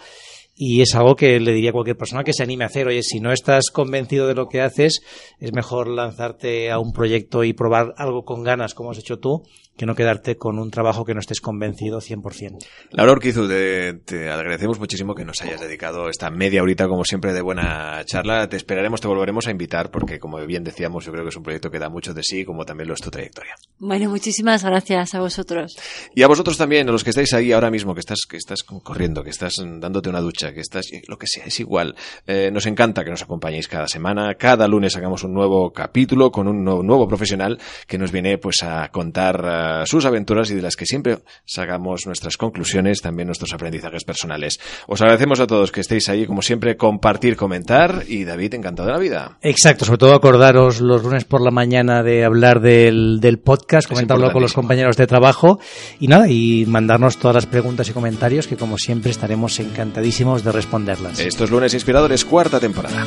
Y 0.62 0.82
es 0.82 0.94
algo 0.94 1.16
que 1.16 1.40
le 1.40 1.52
diría 1.52 1.70
a 1.70 1.72
cualquier 1.72 1.96
persona 1.96 2.22
que 2.22 2.34
se 2.34 2.42
anime 2.42 2.64
a 2.64 2.66
hacer. 2.66 2.86
Oye, 2.86 3.02
si 3.02 3.18
no 3.18 3.32
estás 3.32 3.70
convencido 3.70 4.26
de 4.26 4.34
lo 4.34 4.46
que 4.46 4.60
haces, 4.60 5.00
es 5.38 5.52
mejor 5.54 5.88
lanzarte 5.88 6.70
a 6.70 6.78
un 6.78 6.92
proyecto 6.92 7.44
y 7.44 7.54
probar 7.54 7.94
algo 7.96 8.26
con 8.26 8.42
ganas, 8.42 8.74
como 8.74 8.90
has 8.90 8.98
hecho 8.98 9.18
tú, 9.18 9.42
que 9.76 9.86
no 9.86 9.94
quedarte 9.94 10.36
con 10.36 10.58
un 10.58 10.70
trabajo 10.70 11.04
que 11.04 11.14
no 11.14 11.20
estés 11.20 11.40
convencido 11.40 12.00
100%. 12.00 12.58
Laura 12.90 13.12
Urquizu, 13.12 13.48
te, 13.48 13.94
te 13.94 14.28
agradecemos 14.30 14.78
muchísimo 14.78 15.14
que 15.14 15.24
nos 15.24 15.40
hayas 15.40 15.60
dedicado 15.60 16.08
esta 16.08 16.30
media 16.30 16.62
horita, 16.62 16.86
como 16.86 17.04
siempre, 17.04 17.32
de 17.32 17.40
buena 17.40 18.02
charla. 18.04 18.48
Te 18.48 18.56
esperaremos, 18.56 19.00
te 19.00 19.08
volveremos 19.08 19.46
a 19.46 19.50
invitar, 19.50 19.90
porque 19.90 20.18
como 20.18 20.44
bien 20.44 20.64
decíamos, 20.64 21.04
yo 21.06 21.12
creo 21.12 21.24
que 21.24 21.30
es 21.30 21.36
un 21.36 21.42
proyecto 21.42 21.70
que 21.70 21.78
da 21.78 21.88
mucho 21.88 22.12
de 22.12 22.22
sí, 22.22 22.44
como 22.44 22.64
también 22.64 22.88
lo 22.88 22.94
es 22.94 23.00
tu 23.00 23.10
trayectoria. 23.10 23.54
Bueno, 23.78 24.10
muchísimas 24.10 24.62
gracias 24.62 25.14
a 25.14 25.20
vosotros. 25.20 25.76
Y 26.14 26.22
a 26.22 26.28
vosotros 26.28 26.58
también, 26.58 26.88
a 26.88 26.92
los 26.92 27.02
que 27.02 27.10
estáis 27.10 27.32
ahí 27.32 27.52
ahora 27.52 27.70
mismo, 27.70 27.94
que 27.94 28.00
estás, 28.00 28.20
que 28.28 28.36
estás 28.36 28.62
corriendo, 28.62 29.24
que 29.24 29.30
estás 29.30 29.56
dándote 29.56 30.10
una 30.10 30.20
ducha, 30.20 30.52
que 30.52 30.60
estás, 30.60 30.86
lo 31.08 31.16
que 31.16 31.26
sea, 31.26 31.44
es 31.44 31.58
igual. 31.60 31.94
Eh, 32.26 32.50
nos 32.52 32.66
encanta 32.66 33.04
que 33.04 33.10
nos 33.10 33.22
acompañéis 33.22 33.68
cada 33.68 33.88
semana. 33.88 34.34
Cada 34.34 34.68
lunes 34.68 34.92
sacamos 34.92 35.24
un 35.24 35.32
nuevo 35.32 35.72
capítulo 35.72 36.30
con 36.30 36.48
un 36.48 36.62
nuevo, 36.62 36.82
nuevo 36.82 37.08
profesional 37.08 37.58
que 37.86 37.98
nos 37.98 38.12
viene 38.12 38.38
pues 38.38 38.62
a 38.62 38.88
contar 38.90 39.42
sus 39.86 40.04
aventuras 40.04 40.50
y 40.50 40.54
de 40.54 40.62
las 40.62 40.76
que 40.76 40.86
siempre 40.86 41.18
sacamos 41.44 42.06
nuestras 42.06 42.36
conclusiones, 42.36 43.00
también 43.00 43.26
nuestros 43.26 43.52
aprendizajes 43.52 44.04
personales. 44.04 44.60
Os 44.86 45.00
agradecemos 45.00 45.40
a 45.40 45.46
todos 45.46 45.72
que 45.72 45.80
estéis 45.80 46.08
ahí, 46.08 46.26
como 46.26 46.42
siempre, 46.42 46.76
compartir, 46.76 47.36
comentar 47.36 48.04
y 48.06 48.24
David, 48.24 48.54
encantado 48.54 48.88
de 48.88 48.94
la 48.94 49.00
vida. 49.00 49.38
Exacto, 49.42 49.84
sobre 49.84 49.98
todo 49.98 50.14
acordaros 50.14 50.80
los 50.80 51.02
lunes 51.02 51.24
por 51.24 51.40
la 51.40 51.50
mañana 51.50 52.02
de 52.02 52.24
hablar 52.24 52.60
del, 52.60 53.18
del 53.20 53.38
podcast, 53.38 53.88
comentarlo 53.88 54.32
con 54.32 54.42
los 54.42 54.52
compañeros 54.52 54.96
de 54.96 55.06
trabajo 55.06 55.60
y 55.98 56.08
nada, 56.08 56.28
y 56.28 56.64
mandarnos 56.66 57.18
todas 57.18 57.34
las 57.34 57.46
preguntas 57.46 57.88
y 57.88 57.92
comentarios 57.92 58.46
que 58.46 58.56
como 58.56 58.78
siempre 58.78 59.10
estaremos 59.10 59.58
encantadísimos 59.60 60.44
de 60.44 60.52
responderlas. 60.52 61.18
Estos 61.20 61.50
lunes 61.50 61.74
inspiradores, 61.74 62.24
cuarta 62.24 62.60
temporada. 62.60 63.04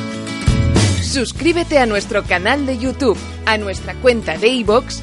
Suscríbete 1.02 1.78
a 1.78 1.86
nuestro 1.86 2.24
canal 2.24 2.66
de 2.66 2.78
YouTube, 2.78 3.18
a 3.46 3.58
nuestra 3.58 3.94
cuenta 3.94 4.36
de 4.38 4.48
iVoox 4.48 5.02